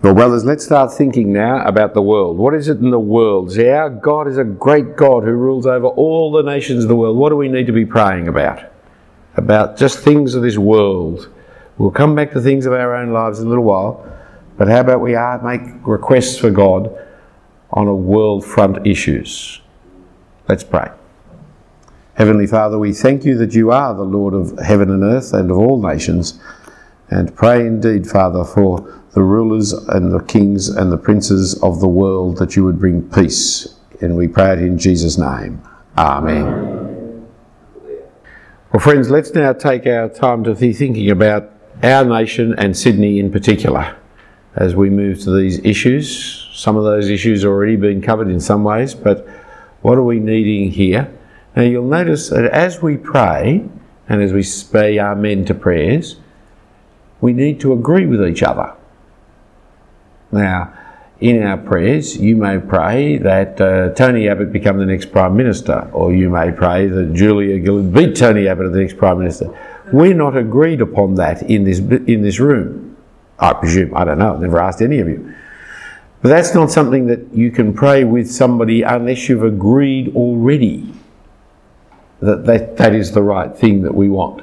Well, 0.00 0.14
brothers, 0.14 0.44
let's 0.44 0.64
start 0.64 0.92
thinking 0.92 1.32
now 1.32 1.66
about 1.66 1.92
the 1.92 2.02
world. 2.02 2.38
What 2.38 2.54
is 2.54 2.68
it 2.68 2.78
in 2.78 2.90
the 2.90 3.00
world? 3.00 3.50
See, 3.50 3.68
our 3.68 3.90
God 3.90 4.28
is 4.28 4.38
a 4.38 4.44
great 4.44 4.94
God 4.94 5.24
who 5.24 5.32
rules 5.32 5.66
over 5.66 5.88
all 5.88 6.30
the 6.30 6.42
nations 6.42 6.84
of 6.84 6.88
the 6.88 6.94
world. 6.94 7.16
What 7.16 7.30
do 7.30 7.36
we 7.36 7.48
need 7.48 7.66
to 7.66 7.72
be 7.72 7.84
praying 7.84 8.28
about? 8.28 8.62
About 9.34 9.76
just 9.76 9.98
things 9.98 10.36
of 10.36 10.42
this 10.42 10.56
world. 10.56 11.28
We'll 11.78 11.90
come 11.90 12.14
back 12.14 12.30
to 12.32 12.40
things 12.40 12.64
of 12.64 12.74
our 12.74 12.94
own 12.94 13.12
lives 13.12 13.40
in 13.40 13.46
a 13.46 13.48
little 13.48 13.64
while, 13.64 14.08
but 14.58 14.66
how 14.66 14.80
about 14.80 15.00
we 15.00 15.12
make 15.44 15.86
requests 15.86 16.36
for 16.36 16.50
God 16.50 16.90
on 17.70 17.86
a 17.86 17.94
world 17.94 18.44
front 18.44 18.84
issues? 18.84 19.60
Let's 20.48 20.64
pray. 20.64 20.90
Heavenly 22.14 22.48
Father, 22.48 22.76
we 22.76 22.92
thank 22.92 23.24
you 23.24 23.38
that 23.38 23.54
you 23.54 23.70
are 23.70 23.94
the 23.94 24.02
Lord 24.02 24.34
of 24.34 24.58
heaven 24.58 24.90
and 24.90 25.04
earth 25.04 25.32
and 25.32 25.52
of 25.52 25.56
all 25.56 25.80
nations, 25.80 26.40
and 27.08 27.34
pray 27.36 27.64
indeed, 27.64 28.08
Father, 28.10 28.44
for 28.44 29.00
the 29.12 29.22
rulers 29.22 29.72
and 29.72 30.12
the 30.12 30.22
kings 30.24 30.68
and 30.68 30.90
the 30.90 30.98
princes 30.98 31.54
of 31.62 31.78
the 31.78 31.88
world 31.88 32.38
that 32.38 32.56
you 32.56 32.64
would 32.64 32.80
bring 32.80 33.08
peace. 33.10 33.76
And 34.00 34.16
we 34.16 34.26
pray 34.26 34.54
it 34.54 34.58
in 34.58 34.76
Jesus' 34.76 35.16
name. 35.16 35.62
Amen. 35.96 37.26
Well, 38.72 38.80
friends, 38.80 39.08
let's 39.08 39.32
now 39.32 39.52
take 39.52 39.86
our 39.86 40.08
time 40.08 40.42
to 40.44 40.54
be 40.56 40.72
thinking 40.72 41.10
about 41.10 41.52
our 41.84 42.04
nation 42.04 42.56
and 42.58 42.76
Sydney 42.76 43.20
in 43.20 43.30
particular 43.30 43.96
as 44.56 44.74
we 44.74 44.90
move 44.90 45.20
to 45.22 45.36
these 45.36 45.58
issues. 45.64 46.48
Some 46.52 46.76
of 46.76 46.84
those 46.84 47.08
issues 47.08 47.42
have 47.42 47.50
already 47.50 47.76
been 47.76 48.02
covered 48.02 48.28
in 48.28 48.40
some 48.40 48.64
ways, 48.64 48.94
but 48.94 49.26
what 49.82 49.98
are 49.98 50.02
we 50.02 50.18
needing 50.18 50.70
here? 50.70 51.12
Now, 51.54 51.62
you'll 51.62 51.84
notice 51.84 52.30
that 52.30 52.44
as 52.46 52.82
we 52.82 52.96
pray 52.96 53.68
and 54.08 54.22
as 54.22 54.32
we 54.32 54.42
say 54.42 54.98
Amen 54.98 55.44
to 55.46 55.54
prayers, 55.54 56.16
we 57.20 57.32
need 57.32 57.60
to 57.60 57.72
agree 57.72 58.06
with 58.06 58.24
each 58.26 58.42
other. 58.42 58.74
Now, 60.30 60.74
in 61.20 61.42
our 61.42 61.56
prayers, 61.56 62.16
you 62.16 62.36
may 62.36 62.58
pray 62.58 63.18
that 63.18 63.60
uh, 63.60 63.90
Tony 63.94 64.28
Abbott 64.28 64.52
become 64.52 64.78
the 64.78 64.86
next 64.86 65.10
Prime 65.10 65.36
Minister, 65.36 65.90
or 65.92 66.14
you 66.14 66.30
may 66.30 66.52
pray 66.52 66.86
that 66.86 67.12
Julia 67.12 67.62
Gillard 67.64 67.92
beat 67.92 68.14
Tony 68.14 68.46
Abbott 68.46 68.72
the 68.72 68.78
next 68.78 68.96
Prime 68.98 69.18
Minister. 69.18 69.52
We're 69.92 70.14
not 70.14 70.36
agreed 70.36 70.80
upon 70.80 71.16
that 71.16 71.42
in 71.42 71.64
this, 71.64 71.78
in 71.78 72.22
this 72.22 72.38
room. 72.38 72.87
I 73.38 73.52
presume, 73.54 73.96
I 73.96 74.04
don't 74.04 74.18
know, 74.18 74.34
I've 74.34 74.40
never 74.40 74.58
asked 74.58 74.82
any 74.82 74.98
of 74.98 75.08
you. 75.08 75.34
But 76.20 76.30
that's 76.30 76.54
not 76.54 76.70
something 76.70 77.06
that 77.06 77.32
you 77.32 77.50
can 77.50 77.72
pray 77.72 78.04
with 78.04 78.30
somebody 78.30 78.82
unless 78.82 79.28
you've 79.28 79.44
agreed 79.44 80.14
already 80.16 80.92
that 82.20 82.44
that, 82.46 82.76
that 82.76 82.94
is 82.94 83.12
the 83.12 83.22
right 83.22 83.56
thing 83.56 83.82
that 83.82 83.94
we 83.94 84.08
want. 84.08 84.42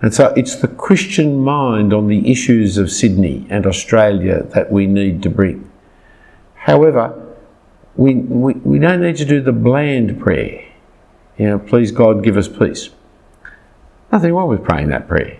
And 0.00 0.14
so 0.14 0.32
it's 0.36 0.56
the 0.56 0.68
Christian 0.68 1.38
mind 1.38 1.92
on 1.92 2.08
the 2.08 2.30
issues 2.30 2.78
of 2.78 2.90
Sydney 2.90 3.46
and 3.50 3.66
Australia 3.66 4.42
that 4.54 4.72
we 4.72 4.86
need 4.86 5.22
to 5.22 5.30
bring. 5.30 5.70
However, 6.54 7.20
we, 7.96 8.14
we, 8.14 8.54
we 8.54 8.78
don't 8.78 9.02
need 9.02 9.16
to 9.16 9.24
do 9.24 9.40
the 9.40 9.52
bland 9.52 10.20
prayer. 10.20 10.64
You 11.38 11.48
know, 11.48 11.58
please 11.58 11.92
God, 11.92 12.22
give 12.24 12.36
us 12.36 12.48
peace. 12.48 12.90
Nothing 14.10 14.34
wrong 14.34 14.48
with 14.48 14.64
praying 14.64 14.88
that 14.88 15.08
prayer. 15.08 15.38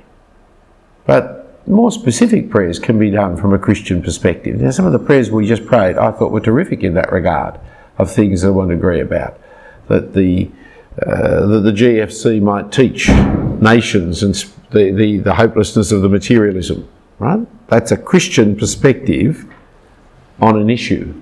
But 1.06 1.43
more 1.66 1.90
specific 1.90 2.50
prayers 2.50 2.78
can 2.78 2.98
be 2.98 3.10
done 3.10 3.36
from 3.36 3.54
a 3.54 3.58
Christian 3.58 4.02
perspective. 4.02 4.60
Now, 4.60 4.70
some 4.70 4.86
of 4.86 4.92
the 4.92 4.98
prayers 4.98 5.30
we 5.30 5.46
just 5.46 5.64
prayed 5.64 5.96
I 5.96 6.12
thought 6.12 6.32
were 6.32 6.40
terrific 6.40 6.82
in 6.82 6.94
that 6.94 7.10
regard 7.10 7.58
of 7.98 8.10
things 8.10 8.44
want 8.44 8.70
to 8.70 8.76
agree 8.76 9.00
about. 9.00 9.38
That 9.88 10.14
the, 10.14 10.50
uh, 11.00 11.46
that 11.46 11.60
the 11.60 11.72
GFC 11.72 12.40
might 12.42 12.72
teach 12.72 13.08
nations 13.08 14.22
and 14.22 14.34
the, 14.70 14.92
the, 14.92 15.18
the 15.18 15.34
hopelessness 15.34 15.92
of 15.92 16.02
the 16.02 16.08
materialism, 16.08 16.88
right? 17.18 17.46
That's 17.68 17.92
a 17.92 17.96
Christian 17.96 18.56
perspective 18.56 19.46
on 20.40 20.58
an 20.58 20.68
issue 20.68 21.20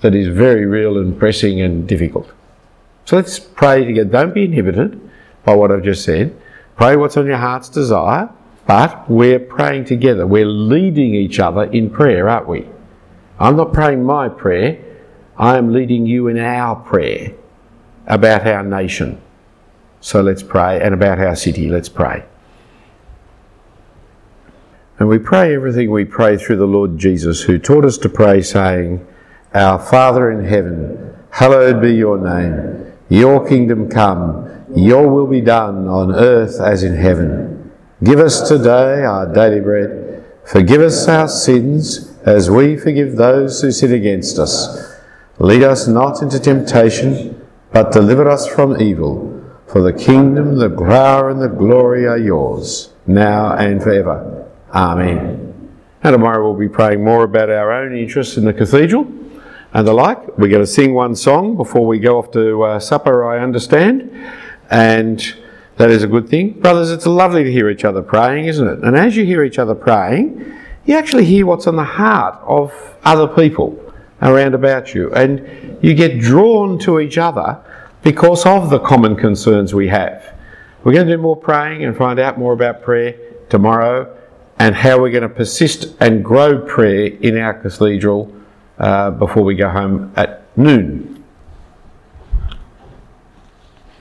that 0.00 0.14
is 0.14 0.28
very 0.28 0.64
real 0.64 0.96
and 0.96 1.18
pressing 1.18 1.60
and 1.60 1.86
difficult. 1.86 2.30
So 3.04 3.16
let's 3.16 3.38
pray 3.38 3.84
together. 3.84 4.10
Don't 4.10 4.34
be 4.34 4.44
inhibited 4.44 5.00
by 5.44 5.54
what 5.56 5.72
I've 5.72 5.82
just 5.82 6.04
said. 6.04 6.40
Pray 6.76 6.96
what's 6.96 7.16
on 7.16 7.26
your 7.26 7.38
heart's 7.38 7.68
desire, 7.68 8.30
but 8.68 9.08
we're 9.08 9.38
praying 9.38 9.86
together. 9.86 10.26
We're 10.26 10.44
leading 10.44 11.14
each 11.14 11.40
other 11.40 11.64
in 11.64 11.88
prayer, 11.88 12.28
aren't 12.28 12.46
we? 12.46 12.68
I'm 13.40 13.56
not 13.56 13.72
praying 13.72 14.04
my 14.04 14.28
prayer, 14.28 14.84
I 15.38 15.56
am 15.56 15.72
leading 15.72 16.04
you 16.04 16.28
in 16.28 16.38
our 16.38 16.76
prayer 16.76 17.32
about 18.06 18.46
our 18.46 18.62
nation. 18.62 19.22
So 20.00 20.20
let's 20.20 20.42
pray, 20.42 20.82
and 20.82 20.92
about 20.92 21.18
our 21.18 21.34
city, 21.34 21.70
let's 21.70 21.88
pray. 21.88 22.24
And 24.98 25.08
we 25.08 25.18
pray 25.18 25.54
everything 25.54 25.90
we 25.90 26.04
pray 26.04 26.36
through 26.36 26.56
the 26.56 26.66
Lord 26.66 26.98
Jesus, 26.98 27.40
who 27.42 27.58
taught 27.58 27.86
us 27.86 27.96
to 27.98 28.10
pray, 28.10 28.42
saying, 28.42 29.06
Our 29.54 29.78
Father 29.78 30.30
in 30.30 30.44
heaven, 30.44 31.16
hallowed 31.30 31.80
be 31.80 31.94
your 31.94 32.18
name. 32.18 32.92
Your 33.08 33.48
kingdom 33.48 33.88
come, 33.88 34.66
your 34.76 35.08
will 35.08 35.26
be 35.26 35.40
done 35.40 35.88
on 35.88 36.14
earth 36.14 36.60
as 36.60 36.82
in 36.82 36.96
heaven. 36.96 37.57
Give 38.02 38.20
us 38.20 38.48
today 38.48 39.04
our 39.04 39.26
daily 39.32 39.58
bread. 39.58 40.24
Forgive 40.44 40.82
us 40.82 41.08
our 41.08 41.26
sins 41.26 42.16
as 42.24 42.48
we 42.48 42.76
forgive 42.76 43.16
those 43.16 43.60
who 43.60 43.72
sin 43.72 43.92
against 43.92 44.38
us. 44.38 44.96
Lead 45.40 45.64
us 45.64 45.88
not 45.88 46.22
into 46.22 46.38
temptation, 46.38 47.44
but 47.72 47.90
deliver 47.90 48.28
us 48.28 48.46
from 48.46 48.80
evil. 48.80 49.34
For 49.66 49.82
the 49.82 49.92
kingdom, 49.92 50.58
the 50.58 50.70
power, 50.70 51.28
and 51.28 51.42
the 51.42 51.48
glory 51.48 52.06
are 52.06 52.16
yours, 52.16 52.92
now 53.08 53.56
and 53.56 53.82
forever. 53.82 54.48
Amen. 54.72 55.70
And 56.04 56.12
tomorrow 56.12 56.48
we'll 56.48 56.58
be 56.58 56.72
praying 56.72 57.02
more 57.02 57.24
about 57.24 57.50
our 57.50 57.72
own 57.72 57.96
interests 57.96 58.36
in 58.36 58.44
the 58.44 58.52
cathedral 58.52 59.12
and 59.74 59.86
the 59.86 59.92
like. 59.92 60.38
We're 60.38 60.48
going 60.48 60.62
to 60.62 60.66
sing 60.68 60.94
one 60.94 61.16
song 61.16 61.56
before 61.56 61.84
we 61.84 61.98
go 61.98 62.18
off 62.18 62.30
to 62.30 62.62
uh, 62.62 62.78
supper, 62.78 63.28
I 63.28 63.42
understand. 63.42 64.08
And 64.70 65.34
that 65.78 65.90
is 65.90 66.02
a 66.02 66.08
good 66.08 66.28
thing. 66.28 66.60
Brothers, 66.60 66.90
it's 66.90 67.06
lovely 67.06 67.44
to 67.44 67.50
hear 67.50 67.70
each 67.70 67.84
other 67.84 68.02
praying, 68.02 68.46
isn't 68.46 68.66
it? 68.66 68.80
And 68.80 68.96
as 68.96 69.16
you 69.16 69.24
hear 69.24 69.44
each 69.44 69.58
other 69.58 69.74
praying, 69.74 70.58
you 70.84 70.96
actually 70.96 71.24
hear 71.24 71.46
what's 71.46 71.66
on 71.66 71.76
the 71.76 71.84
heart 71.84 72.38
of 72.42 72.72
other 73.04 73.28
people 73.28 73.80
around 74.20 74.54
about 74.54 74.94
you. 74.94 75.12
And 75.14 75.78
you 75.80 75.94
get 75.94 76.18
drawn 76.18 76.78
to 76.80 76.98
each 76.98 77.16
other 77.16 77.62
because 78.02 78.44
of 78.44 78.70
the 78.70 78.80
common 78.80 79.14
concerns 79.14 79.72
we 79.72 79.88
have. 79.88 80.34
We're 80.82 80.92
going 80.92 81.06
to 81.06 81.16
do 81.16 81.22
more 81.22 81.36
praying 81.36 81.84
and 81.84 81.96
find 81.96 82.18
out 82.18 82.38
more 82.38 82.52
about 82.52 82.82
prayer 82.82 83.16
tomorrow 83.48 84.16
and 84.58 84.74
how 84.74 85.00
we're 85.00 85.10
going 85.10 85.22
to 85.22 85.28
persist 85.28 85.94
and 86.00 86.24
grow 86.24 86.60
prayer 86.60 87.06
in 87.20 87.38
our 87.38 87.54
cathedral 87.54 88.34
uh, 88.78 89.12
before 89.12 89.44
we 89.44 89.54
go 89.54 89.68
home 89.68 90.12
at 90.16 90.44
noon. 90.56 91.17